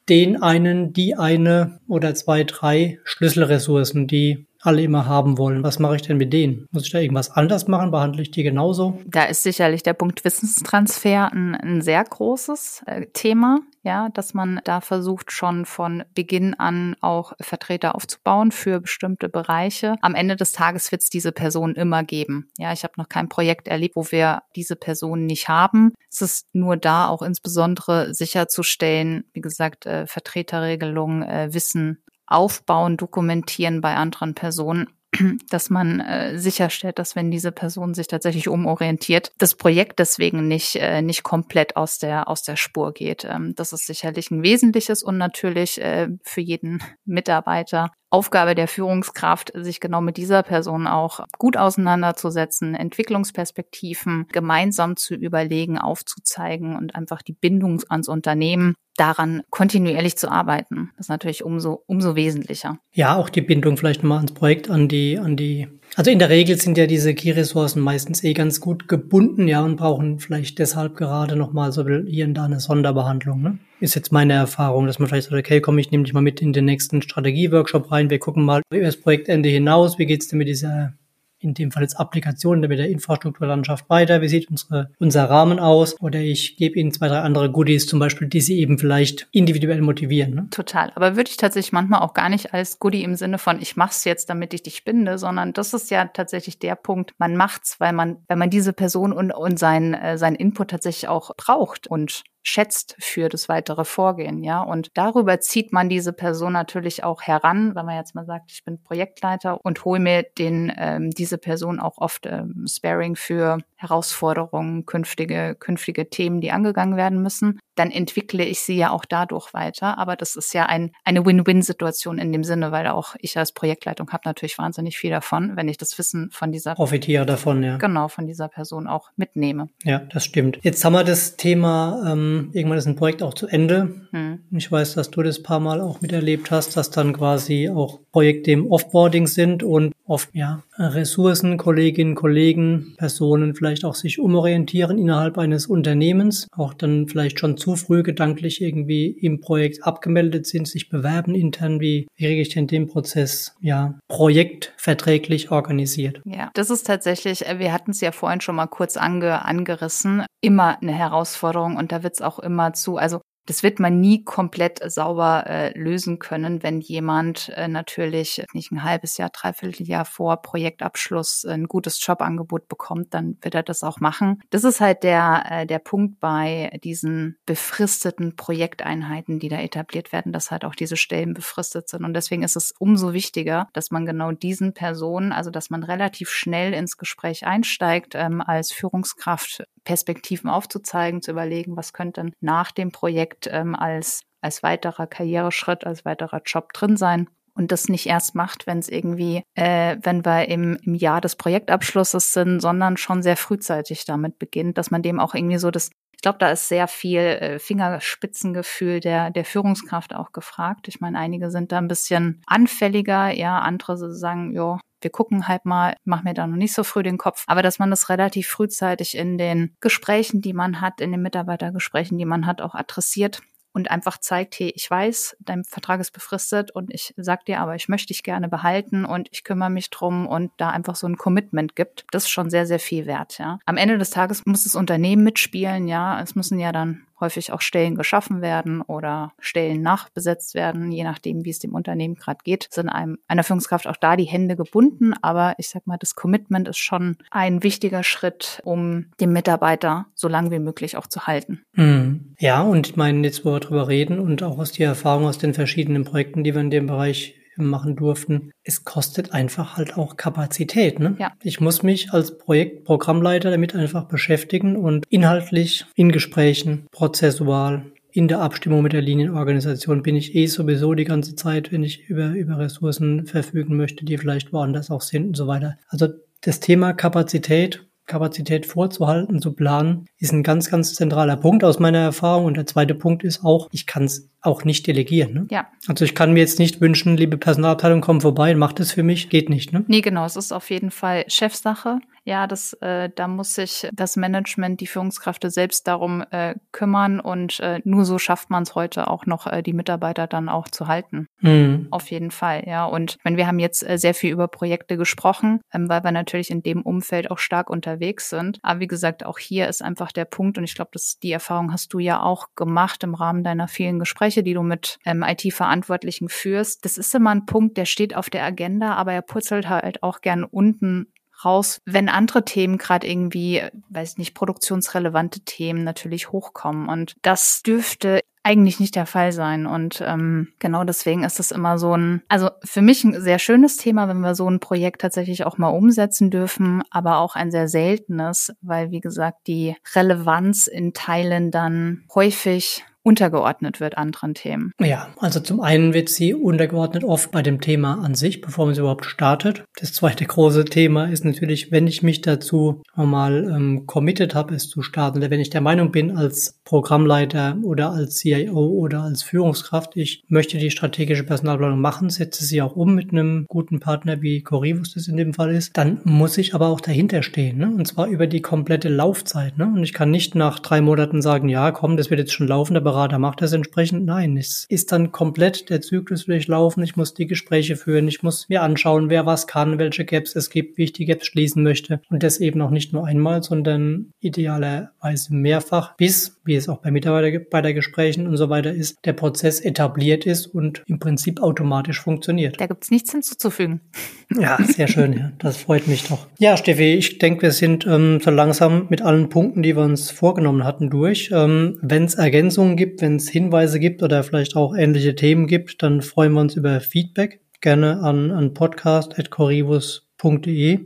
den 0.08 0.42
einen, 0.42 0.92
die 0.92 1.14
eine 1.14 1.80
oder 1.88 2.14
zwei, 2.14 2.44
drei 2.44 2.98
Schlüsselressourcen, 3.04 4.06
die 4.06 4.46
alle 4.60 4.82
immer 4.82 5.06
haben 5.06 5.38
wollen. 5.38 5.62
Was 5.62 5.78
mache 5.78 5.96
ich 5.96 6.02
denn 6.02 6.16
mit 6.16 6.32
denen? 6.32 6.66
Muss 6.70 6.86
ich 6.86 6.92
da 6.92 6.98
irgendwas 6.98 7.30
anders 7.30 7.68
machen? 7.68 7.90
Behandle 7.90 8.22
ich 8.22 8.30
die 8.30 8.42
genauso? 8.42 8.98
Da 9.06 9.24
ist 9.24 9.42
sicherlich 9.42 9.82
der 9.82 9.94
Punkt 9.94 10.24
Wissenstransfer 10.24 11.32
ein, 11.32 11.54
ein 11.54 11.80
sehr 11.80 12.02
großes 12.02 12.82
äh, 12.86 13.06
Thema, 13.12 13.60
ja, 13.82 14.08
dass 14.10 14.34
man 14.34 14.60
da 14.64 14.80
versucht, 14.80 15.32
schon 15.32 15.64
von 15.64 16.04
Beginn 16.14 16.54
an 16.54 16.96
auch 17.00 17.32
Vertreter 17.40 17.94
aufzubauen 17.94 18.50
für 18.50 18.80
bestimmte 18.80 19.28
Bereiche. 19.28 19.94
Am 20.02 20.14
Ende 20.14 20.36
des 20.36 20.52
Tages 20.52 20.90
wird 20.90 21.02
es 21.02 21.10
diese 21.10 21.32
Person 21.32 21.74
immer 21.74 22.02
geben. 22.02 22.50
Ja, 22.58 22.72
ich 22.72 22.82
habe 22.82 22.94
noch 22.96 23.08
kein 23.08 23.28
Projekt 23.28 23.68
erlebt, 23.68 23.96
wo 23.96 24.04
wir 24.10 24.42
diese 24.56 24.76
Person 24.76 25.26
nicht 25.26 25.48
haben. 25.48 25.92
Es 26.10 26.20
ist 26.20 26.46
nur 26.52 26.76
da 26.76 27.08
auch 27.08 27.22
insbesondere 27.22 28.12
sicherzustellen, 28.14 29.24
wie 29.32 29.40
gesagt, 29.40 29.86
äh, 29.86 30.06
Vertreterregelung, 30.06 31.22
äh, 31.22 31.52
Wissen 31.52 32.02
aufbauen, 32.28 32.96
dokumentieren 32.96 33.80
bei 33.80 33.94
anderen 33.94 34.34
Personen 34.34 34.88
dass 35.50 35.70
man 35.70 36.00
äh, 36.00 36.38
sicherstellt, 36.38 36.98
dass 36.98 37.16
wenn 37.16 37.30
diese 37.30 37.52
Person 37.52 37.94
sich 37.94 38.08
tatsächlich 38.08 38.48
umorientiert, 38.48 39.32
das 39.38 39.54
Projekt 39.54 39.98
deswegen 39.98 40.48
nicht 40.48 40.76
äh, 40.76 41.02
nicht 41.02 41.22
komplett 41.22 41.76
aus 41.76 41.98
der 41.98 42.28
aus 42.28 42.42
der 42.42 42.56
Spur 42.56 42.92
geht. 42.92 43.24
Ähm, 43.24 43.54
das 43.54 43.72
ist 43.72 43.86
sicherlich 43.86 44.30
ein 44.30 44.42
wesentliches 44.42 45.02
und 45.02 45.16
natürlich 45.16 45.80
äh, 45.80 46.08
für 46.22 46.40
jeden 46.40 46.82
Mitarbeiter 47.04 47.90
Aufgabe 48.10 48.54
der 48.54 48.68
Führungskraft, 48.68 49.52
sich 49.54 49.80
genau 49.80 50.00
mit 50.00 50.16
dieser 50.16 50.42
Person 50.42 50.86
auch 50.86 51.20
gut 51.38 51.56
auseinanderzusetzen, 51.56 52.74
Entwicklungsperspektiven 52.74 54.26
gemeinsam 54.32 54.96
zu 54.96 55.14
überlegen, 55.14 55.78
aufzuzeigen 55.78 56.76
und 56.76 56.94
einfach 56.94 57.22
die 57.22 57.34
Bindung 57.34 57.82
ans 57.88 58.08
Unternehmen 58.08 58.74
daran 58.96 59.42
kontinuierlich 59.50 60.16
zu 60.16 60.30
arbeiten. 60.30 60.90
Das 60.96 61.06
ist 61.06 61.10
natürlich 61.10 61.44
umso, 61.44 61.84
umso 61.86 62.16
wesentlicher. 62.16 62.78
Ja, 62.92 63.16
auch 63.16 63.28
die 63.28 63.42
Bindung 63.42 63.76
vielleicht 63.76 64.02
mal 64.02 64.16
ans 64.16 64.32
Projekt, 64.32 64.70
an 64.70 64.88
die, 64.88 65.18
an 65.18 65.36
die 65.36 65.68
also 65.96 66.10
in 66.10 66.18
der 66.18 66.28
Regel 66.28 66.60
sind 66.60 66.78
ja 66.78 66.86
diese 66.86 67.14
Key-Ressourcen 67.14 67.80
meistens 67.80 68.22
eh 68.22 68.32
ganz 68.32 68.60
gut 68.60 68.88
gebunden, 68.88 69.48
ja, 69.48 69.64
und 69.64 69.76
brauchen 69.76 70.20
vielleicht 70.20 70.58
deshalb 70.58 70.96
gerade 70.96 71.36
nochmal 71.36 71.72
so 71.72 71.84
hier 71.88 72.26
und 72.26 72.34
da 72.34 72.44
eine 72.44 72.60
Sonderbehandlung. 72.60 73.42
Ne? 73.42 73.58
Ist 73.80 73.94
jetzt 73.94 74.12
meine 74.12 74.34
Erfahrung, 74.34 74.86
dass 74.86 74.98
man 74.98 75.08
vielleicht 75.08 75.28
sagt, 75.28 75.38
okay, 75.38 75.60
komm, 75.60 75.78
ich 75.78 75.90
nehme 75.90 76.04
dich 76.04 76.12
mal 76.12 76.20
mit 76.20 76.40
in 76.40 76.52
den 76.52 76.66
nächsten 76.66 77.02
Strategie-Workshop 77.02 77.90
rein, 77.90 78.10
wir 78.10 78.18
gucken 78.18 78.44
mal 78.44 78.62
über 78.72 78.84
das 78.84 79.00
Projektende 79.00 79.48
hinaus, 79.48 79.98
wie 79.98 80.06
geht's 80.06 80.28
denn 80.28 80.38
mit 80.38 80.48
dieser 80.48 80.94
in 81.40 81.54
dem 81.54 81.70
Fall 81.70 81.82
jetzt 81.82 81.98
Applikationen 81.98 82.68
mit 82.68 82.78
der 82.78 82.88
Infrastrukturlandschaft 82.88 83.88
weiter, 83.88 84.20
wie 84.20 84.28
sieht 84.28 84.50
unsere, 84.50 84.90
unser 84.98 85.24
Rahmen 85.24 85.58
aus 85.58 86.00
oder 86.00 86.20
ich 86.20 86.56
gebe 86.56 86.78
Ihnen 86.78 86.92
zwei, 86.92 87.08
drei 87.08 87.20
andere 87.20 87.50
Goodies 87.50 87.86
zum 87.86 87.98
Beispiel, 87.98 88.28
die 88.28 88.40
Sie 88.40 88.58
eben 88.58 88.78
vielleicht 88.78 89.28
individuell 89.32 89.80
motivieren. 89.80 90.34
Ne? 90.34 90.48
Total, 90.50 90.92
aber 90.94 91.16
würde 91.16 91.30
ich 91.30 91.36
tatsächlich 91.36 91.72
manchmal 91.72 92.00
auch 92.00 92.14
gar 92.14 92.28
nicht 92.28 92.54
als 92.54 92.78
Goodie 92.78 93.04
im 93.04 93.14
Sinne 93.14 93.38
von 93.38 93.60
ich 93.60 93.76
mach's 93.76 94.04
jetzt, 94.04 94.30
damit 94.30 94.54
ich 94.54 94.62
dich 94.62 94.84
binde, 94.84 95.18
sondern 95.18 95.52
das 95.52 95.74
ist 95.74 95.90
ja 95.90 96.06
tatsächlich 96.06 96.58
der 96.58 96.74
Punkt, 96.74 97.14
man 97.18 97.36
macht's, 97.36 97.78
weil 97.78 97.92
man, 97.92 98.18
weil 98.26 98.36
man 98.36 98.50
diese 98.50 98.72
Person 98.72 99.12
und, 99.12 99.30
und 99.32 99.58
sein, 99.58 99.94
äh, 99.94 100.18
sein 100.18 100.34
Input 100.34 100.70
tatsächlich 100.70 101.08
auch 101.08 101.34
braucht 101.36 101.86
und 101.86 102.24
schätzt 102.48 102.96
für 102.98 103.28
das 103.28 103.48
weitere 103.48 103.84
Vorgehen, 103.84 104.42
ja. 104.42 104.62
Und 104.62 104.90
darüber 104.94 105.38
zieht 105.40 105.72
man 105.72 105.88
diese 105.88 106.12
Person 106.12 106.52
natürlich 106.52 107.04
auch 107.04 107.22
heran, 107.22 107.74
wenn 107.74 107.86
man 107.86 107.96
jetzt 107.96 108.14
mal 108.14 108.24
sagt, 108.24 108.50
ich 108.50 108.64
bin 108.64 108.82
Projektleiter 108.82 109.64
und 109.64 109.84
hole 109.84 110.00
mir 110.00 110.22
den 110.22 110.72
ähm, 110.76 111.10
diese 111.10 111.38
Person 111.38 111.78
auch 111.78 111.98
oft 111.98 112.26
ähm, 112.26 112.64
Sparing 112.68 113.16
für 113.16 113.58
Herausforderungen, 113.76 114.86
künftige 114.86 115.56
künftige 115.58 116.08
Themen, 116.08 116.40
die 116.40 116.50
angegangen 116.50 116.96
werden 116.96 117.22
müssen. 117.22 117.60
Dann 117.78 117.90
entwickle 117.90 118.44
ich 118.44 118.60
sie 118.60 118.76
ja 118.76 118.90
auch 118.90 119.04
dadurch 119.04 119.54
weiter. 119.54 119.98
Aber 119.98 120.16
das 120.16 120.36
ist 120.36 120.52
ja 120.54 120.66
ein, 120.66 120.92
eine 121.04 121.24
Win-Win-Situation 121.24 122.18
in 122.18 122.32
dem 122.32 122.44
Sinne, 122.44 122.72
weil 122.72 122.86
auch 122.88 123.14
ich 123.20 123.36
als 123.38 123.52
Projektleitung 123.52 124.10
habe 124.10 124.22
natürlich 124.24 124.58
wahnsinnig 124.58 124.98
viel 124.98 125.10
davon, 125.10 125.56
wenn 125.56 125.68
ich 125.68 125.76
das 125.76 125.98
Wissen 125.98 126.30
von 126.32 126.52
dieser 126.52 126.74
profitiere 126.74 127.26
davon, 127.26 127.62
ja. 127.62 127.76
Genau, 127.76 128.08
von 128.08 128.26
dieser 128.26 128.48
Person 128.48 128.86
auch 128.86 129.10
mitnehme. 129.16 129.68
Ja, 129.84 130.00
das 130.12 130.24
stimmt. 130.24 130.58
Jetzt 130.62 130.84
haben 130.84 130.92
wir 130.92 131.04
das 131.04 131.36
Thema, 131.36 132.12
ähm, 132.12 132.50
irgendwann 132.52 132.78
ist 132.78 132.86
ein 132.86 132.96
Projekt 132.96 133.22
auch 133.22 133.34
zu 133.34 133.46
Ende. 133.46 134.06
Hm. 134.10 134.40
Ich 134.50 134.70
weiß, 134.70 134.94
dass 134.94 135.10
du 135.10 135.22
das 135.22 135.42
paar 135.42 135.60
Mal 135.60 135.80
auch 135.80 136.00
miterlebt 136.00 136.50
hast, 136.50 136.76
dass 136.76 136.90
dann 136.90 137.12
quasi 137.12 137.68
auch 137.68 138.00
Projekte 138.12 138.50
im 138.50 138.70
Offboarding 138.70 139.26
sind 139.26 139.62
und 139.62 139.92
oft 140.08 140.30
ja 140.32 140.62
Ressourcen, 140.76 141.56
Kolleginnen, 141.56 142.14
Kollegen, 142.14 142.94
Personen 142.96 143.54
vielleicht 143.54 143.84
auch 143.84 143.94
sich 143.94 144.18
umorientieren 144.18 144.98
innerhalb 144.98 145.38
eines 145.38 145.66
Unternehmens, 145.66 146.48
auch 146.56 146.74
dann 146.74 147.08
vielleicht 147.08 147.38
schon 147.38 147.56
zu 147.56 147.76
früh 147.76 148.02
gedanklich 148.02 148.60
irgendwie 148.60 149.06
im 149.08 149.40
Projekt 149.40 149.84
abgemeldet 149.84 150.46
sind, 150.46 150.66
sich 150.66 150.88
bewerben 150.88 151.34
intern. 151.34 151.80
Wie, 151.80 152.06
kriege 152.16 152.40
ich 152.40 152.48
denn 152.48 152.66
den 152.66 152.86
Prozess 152.86 153.54
ja 153.60 153.98
projektverträglich 154.08 155.50
organisiert? 155.50 156.20
Ja, 156.24 156.50
das 156.54 156.70
ist 156.70 156.86
tatsächlich, 156.86 157.46
äh, 157.46 157.58
wir 157.58 157.72
hatten 157.72 157.90
es 157.90 158.00
ja 158.00 158.12
vorhin 158.12 158.40
schon 158.40 158.56
mal 158.56 158.66
kurz 158.66 158.96
ange, 158.96 159.44
angerissen, 159.44 160.24
immer 160.40 160.80
eine 160.80 160.92
Herausforderung 160.92 161.76
und 161.76 161.92
da 161.92 162.02
wird 162.02 162.14
es 162.14 162.22
auch 162.22 162.38
immer 162.38 162.72
zu, 162.72 162.96
also 162.96 163.20
das 163.48 163.62
wird 163.62 163.80
man 163.80 163.98
nie 163.98 164.24
komplett 164.24 164.78
sauber 164.92 165.44
äh, 165.46 165.78
lösen 165.78 166.18
können, 166.18 166.62
wenn 166.62 166.82
jemand 166.82 167.48
äh, 167.56 167.66
natürlich 167.66 168.44
nicht 168.52 168.72
ein 168.72 168.82
halbes 168.82 169.16
Jahr, 169.16 169.30
dreiviertel 169.30 169.88
Jahr 169.88 170.04
vor 170.04 170.42
Projektabschluss 170.42 171.46
ein 171.46 171.64
gutes 171.64 172.04
Jobangebot 172.06 172.68
bekommt, 172.68 173.14
dann 173.14 173.38
wird 173.40 173.54
er 173.54 173.62
das 173.62 173.82
auch 173.82 174.00
machen. 174.00 174.42
Das 174.50 174.64
ist 174.64 174.82
halt 174.82 175.02
der, 175.02 175.44
äh, 175.48 175.66
der 175.66 175.78
Punkt 175.78 176.20
bei 176.20 176.78
diesen 176.84 177.38
befristeten 177.46 178.36
Projekteinheiten, 178.36 179.38
die 179.38 179.48
da 179.48 179.56
etabliert 179.60 180.12
werden, 180.12 180.32
dass 180.32 180.50
halt 180.50 180.66
auch 180.66 180.74
diese 180.74 180.98
Stellen 180.98 181.32
befristet 181.32 181.88
sind. 181.88 182.04
Und 182.04 182.12
deswegen 182.12 182.42
ist 182.42 182.56
es 182.56 182.74
umso 182.78 183.14
wichtiger, 183.14 183.68
dass 183.72 183.90
man 183.90 184.04
genau 184.04 184.30
diesen 184.32 184.74
Personen, 184.74 185.32
also 185.32 185.50
dass 185.50 185.70
man 185.70 185.84
relativ 185.84 186.28
schnell 186.28 186.74
ins 186.74 186.98
Gespräch 186.98 187.46
einsteigt, 187.46 188.14
ähm, 188.14 188.42
als 188.42 188.72
Führungskraft 188.72 189.64
Perspektiven 189.84 190.50
aufzuzeigen, 190.50 191.22
zu 191.22 191.30
überlegen, 191.30 191.74
was 191.74 191.94
könnte 191.94 192.30
nach 192.40 192.72
dem 192.72 192.92
Projekt 192.92 193.37
ähm, 193.46 193.74
als, 193.74 194.22
als 194.40 194.62
weiterer 194.62 195.06
Karriereschritt, 195.06 195.86
als 195.86 196.04
weiterer 196.04 196.42
Job 196.44 196.72
drin 196.72 196.96
sein 196.96 197.28
und 197.54 197.72
das 197.72 197.88
nicht 197.88 198.06
erst 198.06 198.34
macht, 198.34 198.66
wenn 198.66 198.78
es 198.78 198.88
irgendwie, 198.88 199.42
äh, 199.54 199.96
wenn 200.02 200.24
wir 200.24 200.48
im, 200.48 200.78
im 200.82 200.94
Jahr 200.94 201.20
des 201.20 201.36
Projektabschlusses 201.36 202.32
sind, 202.32 202.60
sondern 202.60 202.96
schon 202.96 203.22
sehr 203.22 203.36
frühzeitig 203.36 204.04
damit 204.04 204.38
beginnt, 204.38 204.78
dass 204.78 204.90
man 204.90 205.02
dem 205.02 205.20
auch 205.20 205.34
irgendwie 205.34 205.58
so 205.58 205.70
das 205.70 205.90
ich 206.18 206.22
glaube, 206.22 206.38
da 206.38 206.50
ist 206.50 206.66
sehr 206.66 206.88
viel 206.88 207.20
äh, 207.20 207.58
Fingerspitzengefühl 207.60 208.98
der, 208.98 209.30
der 209.30 209.44
Führungskraft 209.44 210.12
auch 210.16 210.32
gefragt. 210.32 210.88
Ich 210.88 210.98
meine, 210.98 211.16
einige 211.16 211.48
sind 211.48 211.70
da 211.70 211.78
ein 211.78 211.86
bisschen 211.86 212.42
anfälliger, 212.44 213.30
ja, 213.30 213.60
andere 213.60 214.12
sagen, 214.12 214.52
ja, 214.52 214.80
wir 215.00 215.10
gucken 215.10 215.48
halt 215.48 215.64
mal, 215.64 215.96
mach 216.04 216.22
mir 216.22 216.34
da 216.34 216.46
noch 216.46 216.56
nicht 216.56 216.74
so 216.74 216.84
früh 216.84 217.02
den 217.02 217.18
Kopf, 217.18 217.44
aber 217.46 217.62
dass 217.62 217.78
man 217.78 217.90
das 217.90 218.08
relativ 218.08 218.48
frühzeitig 218.48 219.16
in 219.16 219.38
den 219.38 219.74
Gesprächen, 219.80 220.40
die 220.40 220.52
man 220.52 220.80
hat, 220.80 221.00
in 221.00 221.12
den 221.12 221.22
Mitarbeitergesprächen, 221.22 222.18
die 222.18 222.24
man 222.24 222.46
hat, 222.46 222.60
auch 222.60 222.74
adressiert 222.74 223.40
und 223.72 223.90
einfach 223.90 224.18
zeigt, 224.18 224.58
hey, 224.58 224.72
ich 224.74 224.90
weiß, 224.90 225.36
dein 225.40 225.64
Vertrag 225.64 226.00
ist 226.00 226.12
befristet 226.12 226.70
und 226.72 226.92
ich 226.92 227.14
sag 227.16 227.44
dir 227.44 227.60
aber, 227.60 227.76
ich 227.76 227.88
möchte 227.88 228.08
dich 228.08 228.22
gerne 228.22 228.48
behalten 228.48 229.04
und 229.04 229.28
ich 229.30 229.44
kümmere 229.44 229.70
mich 229.70 229.90
drum 229.90 230.26
und 230.26 230.50
da 230.56 230.70
einfach 230.70 230.96
so 230.96 231.06
ein 231.06 231.16
Commitment 231.16 231.76
gibt, 231.76 232.04
das 232.10 232.24
ist 232.24 232.30
schon 232.30 232.50
sehr, 232.50 232.66
sehr 232.66 232.80
viel 232.80 233.06
wert, 233.06 233.38
ja. 233.38 233.58
Am 233.66 233.76
Ende 233.76 233.98
des 233.98 234.10
Tages 234.10 234.46
muss 234.46 234.64
das 234.64 234.74
Unternehmen 234.74 235.22
mitspielen, 235.22 235.86
ja. 235.86 236.20
Es 236.20 236.34
müssen 236.34 236.58
ja 236.58 236.72
dann 236.72 237.06
häufig 237.20 237.52
auch 237.52 237.60
Stellen 237.60 237.94
geschaffen 237.94 238.40
werden 238.42 238.82
oder 238.82 239.32
Stellen 239.38 239.82
nachbesetzt 239.82 240.54
werden, 240.54 240.92
je 240.92 241.04
nachdem, 241.04 241.44
wie 241.44 241.50
es 241.50 241.58
dem 241.58 241.74
Unternehmen 241.74 242.14
gerade 242.14 242.40
geht, 242.44 242.68
sind 242.70 242.88
einem 242.88 243.18
einer 243.26 243.44
Führungskraft 243.44 243.86
auch 243.86 243.96
da 243.96 244.16
die 244.16 244.24
Hände 244.24 244.56
gebunden. 244.56 245.14
Aber 245.22 245.54
ich 245.58 245.68
sag 245.68 245.86
mal, 245.86 245.98
das 245.98 246.14
Commitment 246.14 246.68
ist 246.68 246.78
schon 246.78 247.16
ein 247.30 247.62
wichtiger 247.62 248.02
Schritt, 248.02 248.60
um 248.64 249.06
den 249.20 249.32
Mitarbeiter 249.32 250.06
so 250.14 250.28
lange 250.28 250.50
wie 250.50 250.58
möglich 250.58 250.96
auch 250.96 251.06
zu 251.06 251.26
halten. 251.26 251.62
Mhm. 251.72 252.34
Ja, 252.38 252.62
und 252.62 252.88
ich 252.88 252.96
meine, 252.96 253.26
jetzt 253.26 253.44
wo 253.44 253.52
wir 253.52 253.60
drüber 253.60 253.88
reden 253.88 254.18
und 254.18 254.42
auch 254.42 254.58
aus 254.58 254.72
der 254.72 254.88
Erfahrung 254.88 255.26
aus 255.26 255.38
den 255.38 255.54
verschiedenen 255.54 256.04
Projekten, 256.04 256.44
die 256.44 256.54
wir 256.54 256.60
in 256.60 256.70
dem 256.70 256.86
Bereich 256.86 257.34
machen 257.66 257.96
durften. 257.96 258.52
Es 258.62 258.84
kostet 258.84 259.32
einfach 259.32 259.76
halt 259.76 259.96
auch 259.96 260.16
Kapazität. 260.16 260.98
Ne? 260.98 261.16
Ja. 261.18 261.32
Ich 261.42 261.60
muss 261.60 261.82
mich 261.82 262.12
als 262.12 262.38
Projektprogrammleiter 262.38 263.50
damit 263.50 263.74
einfach 263.74 264.04
beschäftigen 264.04 264.76
und 264.76 265.06
inhaltlich 265.08 265.86
in 265.94 266.12
Gesprächen, 266.12 266.86
prozessual, 266.90 267.84
in 268.10 268.26
der 268.26 268.40
Abstimmung 268.40 268.82
mit 268.82 268.94
der 268.94 269.02
Linienorganisation 269.02 270.02
bin 270.02 270.16
ich 270.16 270.34
eh 270.34 270.46
sowieso 270.46 270.94
die 270.94 271.04
ganze 271.04 271.36
Zeit, 271.36 271.70
wenn 271.70 271.84
ich 271.84 272.08
über, 272.08 272.30
über 272.30 272.58
Ressourcen 272.58 273.26
verfügen 273.26 273.76
möchte, 273.76 274.04
die 274.04 274.18
vielleicht 274.18 274.52
woanders 274.52 274.90
auch 274.90 275.02
sind 275.02 275.26
und 275.28 275.36
so 275.36 275.46
weiter. 275.46 275.78
Also 275.88 276.08
das 276.40 276.60
Thema 276.60 276.92
Kapazität 276.92 277.87
Kapazität 278.08 278.66
vorzuhalten, 278.66 279.40
zu 279.40 279.52
planen, 279.52 280.06
ist 280.18 280.32
ein 280.32 280.42
ganz, 280.42 280.70
ganz 280.70 280.94
zentraler 280.94 281.36
Punkt 281.36 281.62
aus 281.62 281.78
meiner 281.78 281.98
Erfahrung. 281.98 282.46
Und 282.46 282.56
der 282.56 282.66
zweite 282.66 282.94
Punkt 282.94 283.22
ist 283.22 283.44
auch, 283.44 283.68
ich 283.70 283.86
kann 283.86 284.04
es 284.04 284.28
auch 284.40 284.64
nicht 284.64 284.86
delegieren. 284.86 285.34
Ne? 285.34 285.46
Ja. 285.50 285.68
Also 285.86 286.04
ich 286.04 286.14
kann 286.14 286.32
mir 286.32 286.40
jetzt 286.40 286.58
nicht 286.58 286.80
wünschen, 286.80 287.16
liebe 287.16 287.36
Personalabteilung, 287.36 288.00
komm 288.00 288.20
vorbei, 288.20 288.54
macht 288.54 288.80
es 288.80 288.92
für 288.92 289.02
mich, 289.02 289.30
geht 289.30 289.48
nicht. 289.48 289.72
Ne? 289.72 289.84
Nee, 289.86 290.00
genau, 290.00 290.24
es 290.24 290.36
ist 290.36 290.52
auf 290.52 290.70
jeden 290.70 290.90
Fall 290.90 291.24
Chefsache. 291.28 292.00
Ja, 292.28 292.46
das, 292.46 292.74
äh, 292.82 293.08
da 293.08 293.26
muss 293.26 293.54
sich 293.54 293.88
das 293.94 294.16
Management, 294.16 294.82
die 294.82 294.86
Führungskräfte 294.86 295.48
selbst 295.48 295.88
darum 295.88 296.22
äh, 296.30 296.56
kümmern 296.72 297.20
und 297.20 297.58
äh, 297.60 297.80
nur 297.84 298.04
so 298.04 298.18
schafft 298.18 298.50
man 298.50 298.64
es 298.64 298.74
heute 298.74 299.08
auch 299.08 299.24
noch, 299.24 299.46
äh, 299.46 299.62
die 299.62 299.72
Mitarbeiter 299.72 300.26
dann 300.26 300.50
auch 300.50 300.68
zu 300.68 300.88
halten. 300.88 301.26
Mhm. 301.40 301.88
Auf 301.90 302.10
jeden 302.10 302.30
Fall, 302.30 302.64
ja. 302.66 302.84
Und 302.84 303.16
meine, 303.24 303.38
wir 303.38 303.46
haben 303.46 303.58
jetzt 303.58 303.82
äh, 303.82 303.96
sehr 303.96 304.12
viel 304.12 304.30
über 304.30 304.46
Projekte 304.46 304.98
gesprochen, 304.98 305.62
ähm, 305.72 305.88
weil 305.88 306.04
wir 306.04 306.12
natürlich 306.12 306.50
in 306.50 306.62
dem 306.62 306.82
Umfeld 306.82 307.30
auch 307.30 307.38
stark 307.38 307.70
unterwegs 307.70 308.28
sind. 308.28 308.58
Aber 308.62 308.80
wie 308.80 308.88
gesagt, 308.88 309.24
auch 309.24 309.38
hier 309.38 309.66
ist 309.66 309.82
einfach 309.82 310.12
der 310.12 310.26
Punkt 310.26 310.58
und 310.58 310.64
ich 310.64 310.74
glaube, 310.74 310.90
dass 310.92 311.18
die 311.22 311.32
Erfahrung 311.32 311.72
hast 311.72 311.94
du 311.94 311.98
ja 311.98 312.22
auch 312.22 312.48
gemacht 312.56 313.04
im 313.04 313.14
Rahmen 313.14 313.42
deiner 313.42 313.68
vielen 313.68 313.98
Gespräche, 313.98 314.42
die 314.42 314.52
du 314.52 314.62
mit 314.62 314.98
ähm, 315.06 315.24
IT-Verantwortlichen 315.26 316.28
führst. 316.28 316.84
Das 316.84 316.98
ist 316.98 317.14
immer 317.14 317.30
ein 317.30 317.46
Punkt, 317.46 317.78
der 317.78 317.86
steht 317.86 318.14
auf 318.14 318.28
der 318.28 318.44
Agenda, 318.44 318.96
aber 318.96 319.14
er 319.14 319.22
purzelt 319.22 319.70
halt 319.70 320.02
auch 320.02 320.20
gern 320.20 320.44
unten 320.44 321.06
raus, 321.44 321.80
wenn 321.84 322.08
andere 322.08 322.44
Themen 322.44 322.78
gerade 322.78 323.06
irgendwie, 323.06 323.62
weiß 323.90 324.12
ich 324.12 324.18
nicht, 324.18 324.34
produktionsrelevante 324.34 325.40
Themen 325.40 325.84
natürlich 325.84 326.32
hochkommen. 326.32 326.88
Und 326.88 327.16
das 327.22 327.62
dürfte 327.62 328.20
eigentlich 328.42 328.80
nicht 328.80 328.96
der 328.96 329.06
Fall 329.06 329.32
sein. 329.32 329.66
Und 329.66 330.02
ähm, 330.06 330.48
genau 330.58 330.84
deswegen 330.84 331.22
ist 331.22 331.38
es 331.38 331.50
immer 331.50 331.78
so 331.78 331.94
ein, 331.94 332.22
also 332.28 332.50
für 332.64 332.80
mich 332.80 333.04
ein 333.04 333.20
sehr 333.20 333.38
schönes 333.38 333.76
Thema, 333.76 334.08
wenn 334.08 334.20
wir 334.20 334.34
so 334.34 334.48
ein 334.48 334.60
Projekt 334.60 335.02
tatsächlich 335.02 335.44
auch 335.44 335.58
mal 335.58 335.68
umsetzen 335.68 336.30
dürfen, 336.30 336.82
aber 336.90 337.18
auch 337.18 337.34
ein 337.34 337.50
sehr 337.50 337.68
seltenes, 337.68 338.52
weil 338.62 338.90
wie 338.90 339.00
gesagt 339.00 339.46
die 339.46 339.76
Relevanz 339.94 340.66
in 340.66 340.94
Teilen 340.94 341.50
dann 341.50 342.04
häufig 342.14 342.84
untergeordnet 343.08 343.80
wird 343.80 343.96
anderen 343.96 344.34
Themen. 344.34 344.72
Ja, 344.78 345.08
also 345.18 345.40
zum 345.40 345.62
einen 345.62 345.94
wird 345.94 346.10
sie 346.10 346.34
untergeordnet 346.34 347.04
oft 347.04 347.30
bei 347.30 347.40
dem 347.40 347.62
Thema 347.62 348.04
an 348.04 348.14
sich, 348.14 348.42
bevor 348.42 348.66
man 348.66 348.74
sie 348.74 348.82
überhaupt 348.82 349.06
startet. 349.06 349.64
Das 349.80 349.94
zweite 349.94 350.26
große 350.26 350.66
Thema 350.66 351.06
ist 351.06 351.24
natürlich, 351.24 351.72
wenn 351.72 351.86
ich 351.86 352.02
mich 352.02 352.20
dazu 352.20 352.82
mal 352.94 353.50
ähm, 353.50 353.86
committed 353.86 354.34
habe, 354.34 354.54
es 354.54 354.68
zu 354.68 354.82
starten, 354.82 355.18
oder 355.18 355.30
wenn 355.30 355.40
ich 355.40 355.48
der 355.48 355.62
Meinung 355.62 355.90
bin, 355.90 356.14
als 356.14 356.60
Programmleiter 356.64 357.56
oder 357.62 357.92
als 357.92 358.16
CIO 358.16 358.58
oder 358.58 359.04
als 359.04 359.22
Führungskraft, 359.22 359.96
ich 359.96 360.22
möchte 360.28 360.58
die 360.58 360.70
strategische 360.70 361.24
Personalplanung 361.24 361.80
machen, 361.80 362.10
setze 362.10 362.44
sie 362.44 362.60
auch 362.60 362.76
um 362.76 362.94
mit 362.94 363.12
einem 363.12 363.46
guten 363.48 363.80
Partner 363.80 364.20
wie 364.20 364.42
Corivus 364.42 364.92
das 364.92 365.08
in 365.08 365.16
dem 365.16 365.32
Fall 365.32 365.54
ist, 365.54 365.78
dann 365.78 366.02
muss 366.04 366.36
ich 366.36 366.54
aber 366.54 366.68
auch 366.68 366.82
dahinter 366.82 367.22
stehen, 367.22 367.56
ne? 367.56 367.72
und 367.74 367.86
zwar 367.86 368.08
über 368.08 368.26
die 368.26 368.42
komplette 368.42 368.90
Laufzeit. 368.90 369.56
Ne? 369.56 369.64
Und 369.64 369.82
ich 369.82 369.94
kann 369.94 370.10
nicht 370.10 370.34
nach 370.34 370.58
drei 370.58 370.82
Monaten 370.82 371.22
sagen, 371.22 371.48
ja, 371.48 371.70
komm, 371.70 371.96
das 371.96 372.10
wird 372.10 372.20
jetzt 372.20 372.34
schon 372.34 372.48
laufen, 372.48 372.76
aber 372.76 372.97
Berater 372.98 373.20
macht 373.20 373.42
das 373.42 373.52
entsprechend. 373.52 374.06
Nein, 374.06 374.36
es 374.36 374.66
ist 374.68 374.90
dann 374.90 375.12
komplett 375.12 375.70
der 375.70 375.80
Zyklus 375.80 376.26
durchlaufen. 376.26 376.82
Ich 376.82 376.96
muss 376.96 377.14
die 377.14 377.28
Gespräche 377.28 377.76
führen, 377.76 378.08
ich 378.08 378.24
muss 378.24 378.48
mir 378.48 378.62
anschauen, 378.62 379.08
wer 379.08 379.24
was 379.24 379.46
kann, 379.46 379.78
welche 379.78 380.04
Gaps 380.04 380.34
es 380.34 380.50
gibt, 380.50 380.78
wie 380.78 380.82
ich 380.82 380.94
die 380.94 381.04
Gaps 381.04 381.26
schließen 381.26 381.62
möchte. 381.62 382.00
Und 382.10 382.24
das 382.24 382.38
eben 382.38 382.60
auch 382.60 382.70
nicht 382.70 382.92
nur 382.92 383.06
einmal, 383.06 383.44
sondern 383.44 384.12
idealerweise 384.18 385.32
mehrfach, 385.32 385.96
bis, 385.96 386.40
wie 386.44 386.56
es 386.56 386.68
auch 386.68 386.78
bei 386.78 386.90
Mitarbeitergesprächen 386.90 388.26
und 388.26 388.36
so 388.36 388.50
weiter 388.50 388.72
ist, 388.72 388.98
der 389.04 389.12
Prozess 389.12 389.60
etabliert 389.60 390.26
ist 390.26 390.46
und 390.48 390.82
im 390.88 390.98
Prinzip 390.98 391.40
automatisch 391.40 392.00
funktioniert. 392.00 392.60
Da 392.60 392.66
gibt's 392.66 392.90
nichts 392.90 393.12
hinzuzufügen. 393.12 393.80
Ja, 394.38 394.58
sehr 394.62 394.88
schön. 394.88 395.14
Ja. 395.14 395.32
Das 395.38 395.56
freut 395.56 395.88
mich 395.88 396.06
doch. 396.06 396.26
Ja, 396.38 396.58
Steffi, 396.58 396.92
ich 396.92 397.16
denke, 397.16 397.40
wir 397.40 397.50
sind 397.50 397.86
ähm, 397.86 398.20
so 398.20 398.30
langsam 398.30 398.86
mit 398.90 399.00
allen 399.00 399.30
Punkten, 399.30 399.62
die 399.62 399.74
wir 399.74 399.82
uns 399.82 400.10
vorgenommen 400.10 400.64
hatten, 400.64 400.90
durch. 400.90 401.30
Ähm, 401.32 401.78
wenn 401.80 402.04
es 402.04 402.16
Ergänzungen 402.16 402.76
gibt, 402.76 402.87
wenn 402.98 403.16
es 403.16 403.28
Hinweise 403.28 403.80
gibt 403.80 404.02
oder 404.02 404.24
vielleicht 404.24 404.56
auch 404.56 404.74
ähnliche 404.74 405.14
Themen 405.14 405.46
gibt, 405.46 405.82
dann 405.82 406.00
freuen 406.02 406.32
wir 406.32 406.40
uns 406.40 406.56
über 406.56 406.80
Feedback. 406.80 407.40
Gerne 407.60 408.00
an, 408.00 408.30
an 408.30 408.54
podcast.corivus.de. 408.54 410.78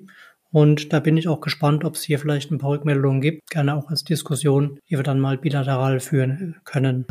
Und 0.51 0.93
da 0.93 0.99
bin 1.01 1.17
ich 1.17 1.29
auch 1.29 1.41
gespannt, 1.41 1.85
ob 1.85 1.95
es 1.95 2.03
hier 2.03 2.19
vielleicht 2.19 2.51
ein 2.51 2.59
paar 2.59 2.71
Rückmeldungen 2.71 3.21
gibt. 3.21 3.49
Gerne 3.51 3.75
auch 3.75 3.89
als 3.89 4.03
Diskussion, 4.05 4.79
die 4.89 4.97
wir 4.97 5.03
dann 5.03 5.21
mal 5.21 5.39
bilateral 5.39 6.01
führen 6.01 6.57
können. 6.65 7.07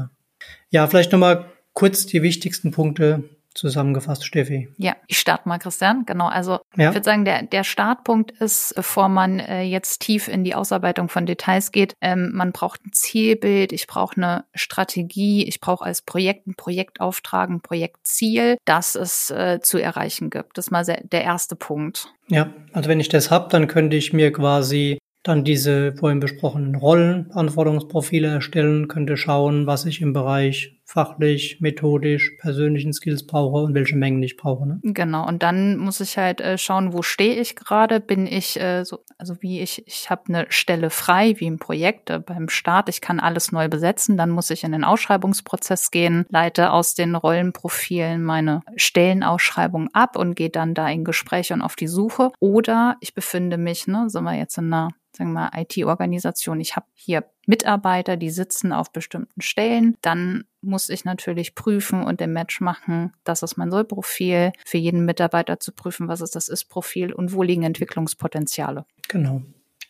Ja, 0.70 0.88
vielleicht 0.88 1.12
nochmal 1.12 1.46
kurz 1.74 2.06
die 2.06 2.22
wichtigsten 2.22 2.72
Punkte 2.72 3.24
zusammengefasst, 3.54 4.26
Steffi. 4.26 4.70
Ja, 4.78 4.96
ich 5.08 5.20
starte 5.20 5.48
mal, 5.48 5.60
Christian. 5.60 6.06
Genau, 6.06 6.28
also 6.28 6.60
ja. 6.76 6.90
ich 6.90 6.96
würde 6.96 7.04
sagen, 7.04 7.26
der, 7.26 7.44
der 7.44 7.64
Startpunkt 7.64 8.32
ist, 8.32 8.74
bevor 8.76 9.10
man 9.10 9.40
äh, 9.40 9.64
jetzt 9.64 10.02
tief 10.02 10.28
in 10.28 10.44
die 10.44 10.56
Ausarbeitung 10.56 11.10
von 11.10 11.26
Details 11.26 11.72
geht, 11.72 11.96
ähm, 12.02 12.32
man 12.34 12.52
braucht 12.52 12.86
ein 12.86 12.94
Zielbild, 12.94 13.72
ich 13.74 13.88
brauche 13.88 14.18
eine 14.18 14.46
Strategie, 14.54 15.46
ich 15.46 15.60
brauche 15.60 15.86
als 15.86 16.02
Projekt 16.02 16.48
ein 16.48 16.56
Projektauftrag, 16.56 17.50
ein 17.50 17.62
Projektziel, 17.62 18.58
das 18.66 18.96
es 18.96 19.30
äh, 19.32 19.60
zu 19.62 19.78
erreichen 19.78 20.30
gibt. 20.30 20.58
Das 20.58 20.68
ist 20.68 20.72
mal 20.72 20.86
sehr, 20.86 21.02
der 21.04 21.24
erste 21.24 21.56
Punkt. 21.56 22.08
Ja, 22.28 22.54
also 22.72 22.90
wenn 22.90 23.00
ich 23.00 23.10
das 23.10 23.32
habe, 23.32 23.50
dann 23.50 23.68
könnte 23.68 23.98
ich 23.98 24.14
mir 24.14 24.32
quasi 24.32 24.98
dann 25.24 25.44
diese 25.44 25.94
vorhin 25.94 26.20
besprochenen 26.20 26.76
Rollen, 26.76 27.32
Anforderungsprofile 27.32 28.28
erstellen, 28.28 28.88
könnte 28.88 29.18
schauen, 29.18 29.68
was 29.68 29.86
ich 29.86 30.02
im 30.02 30.14
Bereich 30.14 30.81
fachlich, 30.92 31.62
methodisch, 31.62 32.32
persönlichen 32.38 32.92
Skills 32.92 33.26
brauche 33.26 33.64
und 33.64 33.74
welche 33.74 33.96
Mengen 33.96 34.22
ich 34.22 34.36
brauche. 34.36 34.68
Ne? 34.68 34.80
Genau, 34.84 35.26
und 35.26 35.42
dann 35.42 35.78
muss 35.78 36.02
ich 36.02 36.18
halt 36.18 36.42
äh, 36.42 36.58
schauen, 36.58 36.92
wo 36.92 37.02
stehe 37.02 37.40
ich 37.40 37.56
gerade? 37.56 38.02
Bin 38.02 38.28
ich 38.28 38.60
äh, 38.60 38.84
so, 38.84 39.00
also 39.18 39.42
wie 39.42 39.62
ich, 39.62 39.88
ich 39.88 40.10
habe 40.10 40.24
eine 40.28 40.46
Stelle 40.50 40.90
frei, 40.90 41.36
wie 41.38 41.46
im 41.46 41.60
Projekt 41.60 42.10
äh, 42.10 42.20
beim 42.20 42.50
Start, 42.50 42.90
ich 42.90 43.00
kann 43.00 43.22
alles 43.22 43.54
neu 43.54 43.70
besetzen, 43.70 44.18
dann 44.18 44.32
muss 44.32 44.50
ich 44.50 44.66
in 44.66 44.74
den 44.74 44.84
Ausschreibungsprozess 44.84 45.92
gehen, 45.92 46.26
leite 46.30 46.74
aus 46.74 46.94
den 46.94 47.16
Rollenprofilen 47.16 48.22
meine 48.22 48.62
Stellenausschreibung 48.76 49.90
ab 49.94 50.18
und 50.18 50.36
gehe 50.36 50.50
dann 50.50 50.74
da 50.74 50.90
in 50.90 51.06
Gespräche 51.06 51.54
und 51.54 51.62
auf 51.62 51.78
die 51.78 51.88
Suche. 51.88 52.32
Oder 52.40 52.98
ich 53.00 53.14
befinde 53.14 53.58
mich, 53.58 53.88
ne, 53.88 54.10
sind 54.10 54.26
wir 54.26 54.36
jetzt 54.36 54.58
in 54.58 54.74
einer 54.74 54.90
sagen 55.16 55.34
wir 55.34 55.42
mal, 55.42 55.52
IT-Organisation. 55.56 56.60
Ich 56.60 56.76
habe 56.76 56.86
hier 56.94 57.26
Mitarbeiter, 57.48 58.18
die 58.18 58.30
sitzen 58.30 58.72
auf 58.72 58.92
bestimmten 58.92 59.42
Stellen. 59.42 59.98
Dann 60.02 60.44
muss 60.62 60.90
ich 60.90 61.06
natürlich 61.06 61.56
prüfen 61.56 62.04
und 62.04 62.20
den 62.20 62.34
Match 62.34 62.62
machen. 62.62 63.14
Das 63.24 63.44
ist 63.44 63.58
mein 63.58 63.72
Soll-Profil. 63.72 64.52
Für 64.66 64.78
jeden 64.78 65.06
Mitarbeiter 65.06 65.60
zu 65.60 65.72
prüfen, 65.72 66.08
was 66.08 66.22
ist 66.22 66.36
das 66.36 66.50
Ist-Profil 66.50 67.14
und 67.14 67.34
wo 67.34 67.44
liegen 67.44 67.64
Entwicklungspotenziale. 67.64 68.86
Genau. 69.08 69.42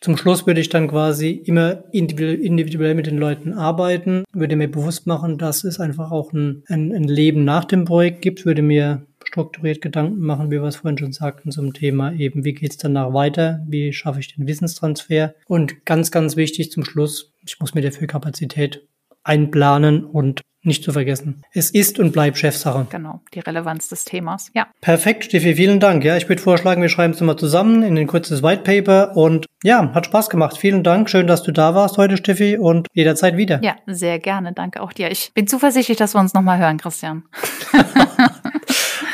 Zum 0.02 0.16
Schluss 0.16 0.48
würde 0.48 0.60
ich 0.60 0.68
dann 0.68 0.88
quasi 0.88 1.30
immer 1.30 1.84
individuell 1.92 2.96
mit 2.96 3.06
den 3.06 3.18
Leuten 3.18 3.52
arbeiten, 3.52 4.24
würde 4.32 4.56
mir 4.56 4.68
bewusst 4.68 5.06
machen, 5.06 5.38
dass 5.38 5.62
es 5.62 5.78
einfach 5.78 6.10
auch 6.10 6.32
ein, 6.32 6.64
ein, 6.66 6.92
ein 6.92 7.04
Leben 7.04 7.44
nach 7.44 7.64
dem 7.64 7.84
Projekt 7.84 8.20
gibt, 8.20 8.44
würde 8.44 8.62
mir 8.62 9.06
strukturiert 9.32 9.80
Gedanken 9.80 10.20
machen, 10.20 10.50
wie 10.50 10.60
wir 10.60 10.68
es 10.68 10.76
vorhin 10.76 10.98
schon 10.98 11.12
sagten, 11.12 11.50
zum 11.50 11.72
Thema 11.72 12.12
eben, 12.12 12.44
wie 12.44 12.52
geht 12.52 12.72
es 12.72 12.76
danach 12.76 13.14
weiter, 13.14 13.64
wie 13.66 13.92
schaffe 13.92 14.20
ich 14.20 14.34
den 14.34 14.46
Wissenstransfer 14.46 15.34
und 15.46 15.86
ganz, 15.86 16.10
ganz 16.10 16.36
wichtig 16.36 16.70
zum 16.70 16.84
Schluss, 16.84 17.32
ich 17.46 17.58
muss 17.58 17.74
mir 17.74 17.80
dafür 17.80 18.06
Kapazität 18.06 18.86
einplanen 19.24 20.04
und 20.04 20.42
nicht 20.64 20.84
zu 20.84 20.92
vergessen. 20.92 21.42
Es 21.52 21.70
ist 21.70 21.98
und 21.98 22.12
bleibt 22.12 22.38
Chefsache. 22.38 22.86
Genau, 22.90 23.20
die 23.34 23.40
Relevanz 23.40 23.88
des 23.88 24.04
Themas. 24.04 24.50
Ja. 24.54 24.68
Perfekt, 24.80 25.24
Steffi, 25.24 25.54
vielen 25.54 25.80
Dank. 25.80 26.04
Ja, 26.04 26.16
ich 26.16 26.28
würde 26.28 26.42
vorschlagen, 26.42 26.82
wir 26.82 26.88
schreiben 26.88 27.14
es 27.14 27.20
mal 27.20 27.36
zusammen 27.36 27.82
in 27.82 27.98
ein 27.98 28.06
kurzes 28.06 28.42
White 28.42 28.62
Paper 28.62 29.16
und 29.16 29.46
ja, 29.64 29.92
hat 29.94 30.06
Spaß 30.06 30.28
gemacht. 30.30 30.58
Vielen 30.58 30.84
Dank. 30.84 31.08
Schön, 31.08 31.26
dass 31.26 31.42
du 31.42 31.52
da 31.52 31.74
warst 31.74 31.98
heute, 31.98 32.16
Steffi, 32.16 32.58
und 32.58 32.86
jederzeit 32.92 33.36
wieder. 33.36 33.60
Ja, 33.62 33.76
sehr 33.86 34.18
gerne. 34.18 34.52
Danke 34.52 34.82
auch 34.82 34.92
dir. 34.92 35.10
Ich 35.10 35.32
bin 35.34 35.46
zuversichtlich, 35.46 35.98
dass 35.98 36.14
wir 36.14 36.20
uns 36.20 36.34
nochmal 36.34 36.58
hören, 36.58 36.78
Christian. 36.78 37.24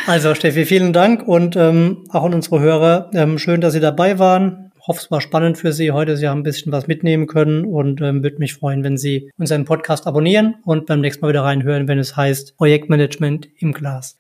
Also 0.09 0.35
Steffi, 0.35 0.65
vielen 0.65 0.95
Dank 0.95 1.29
und 1.29 1.55
ähm, 1.55 2.05
auch 2.09 2.25
an 2.25 2.33
unsere 2.33 2.61
Hörer. 2.61 3.11
Ähm, 3.13 3.39
schön, 3.39 3.61
dass 3.61 3.75
Sie 3.75 3.81
dabei 3.81 4.19
waren. 4.19 4.73
Ich 4.81 4.89
hoffe, 4.89 5.01
es 5.03 5.11
war 5.11 5.21
spannend 5.21 5.59
für 5.59 5.75
Sie 5.75 5.91
heute. 5.93 6.17
Sie 6.17 6.27
haben 6.27 6.41
ein 6.41 6.45
bisschen 6.45 6.73
was 6.73 6.87
mitnehmen 6.87 7.27
können 7.27 7.67
und 7.67 8.01
ähm, 8.01 8.23
würde 8.23 8.39
mich 8.39 8.55
freuen, 8.55 8.83
wenn 8.85 8.97
Sie 8.97 9.31
unseren 9.37 9.67
Podcast 9.67 10.07
abonnieren 10.07 10.55
und 10.65 10.87
beim 10.87 11.03
nächsten 11.03 11.21
Mal 11.21 11.29
wieder 11.29 11.43
reinhören, 11.43 11.89
wenn 11.89 11.99
es 11.99 12.17
heißt 12.17 12.57
Projektmanagement 12.57 13.51
im 13.59 13.75
Glas. 13.75 14.19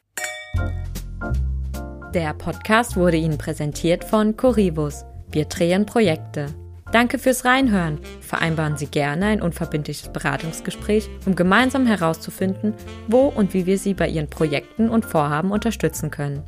Der 2.12 2.34
Podcast 2.34 2.98
wurde 2.98 3.16
Ihnen 3.16 3.38
präsentiert 3.38 4.04
von 4.04 4.36
Corivus. 4.36 5.06
Wir 5.32 5.46
drehen 5.46 5.86
Projekte. 5.86 6.48
Danke 6.90 7.18
fürs 7.18 7.44
Reinhören. 7.44 7.98
Vereinbaren 8.22 8.78
Sie 8.78 8.86
gerne 8.86 9.26
ein 9.26 9.42
unverbindliches 9.42 10.08
Beratungsgespräch, 10.08 11.10
um 11.26 11.36
gemeinsam 11.36 11.86
herauszufinden, 11.86 12.74
wo 13.08 13.26
und 13.26 13.52
wie 13.52 13.66
wir 13.66 13.78
Sie 13.78 13.92
bei 13.92 14.08
Ihren 14.08 14.30
Projekten 14.30 14.88
und 14.88 15.04
Vorhaben 15.04 15.50
unterstützen 15.50 16.10
können. 16.10 16.42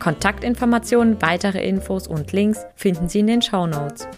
Kontaktinformationen, 0.00 1.22
weitere 1.22 1.66
Infos 1.66 2.08
und 2.08 2.32
Links 2.32 2.66
finden 2.74 3.08
Sie 3.08 3.20
in 3.20 3.28
den 3.28 3.42
Show 3.42 3.66
Notes. 3.66 4.08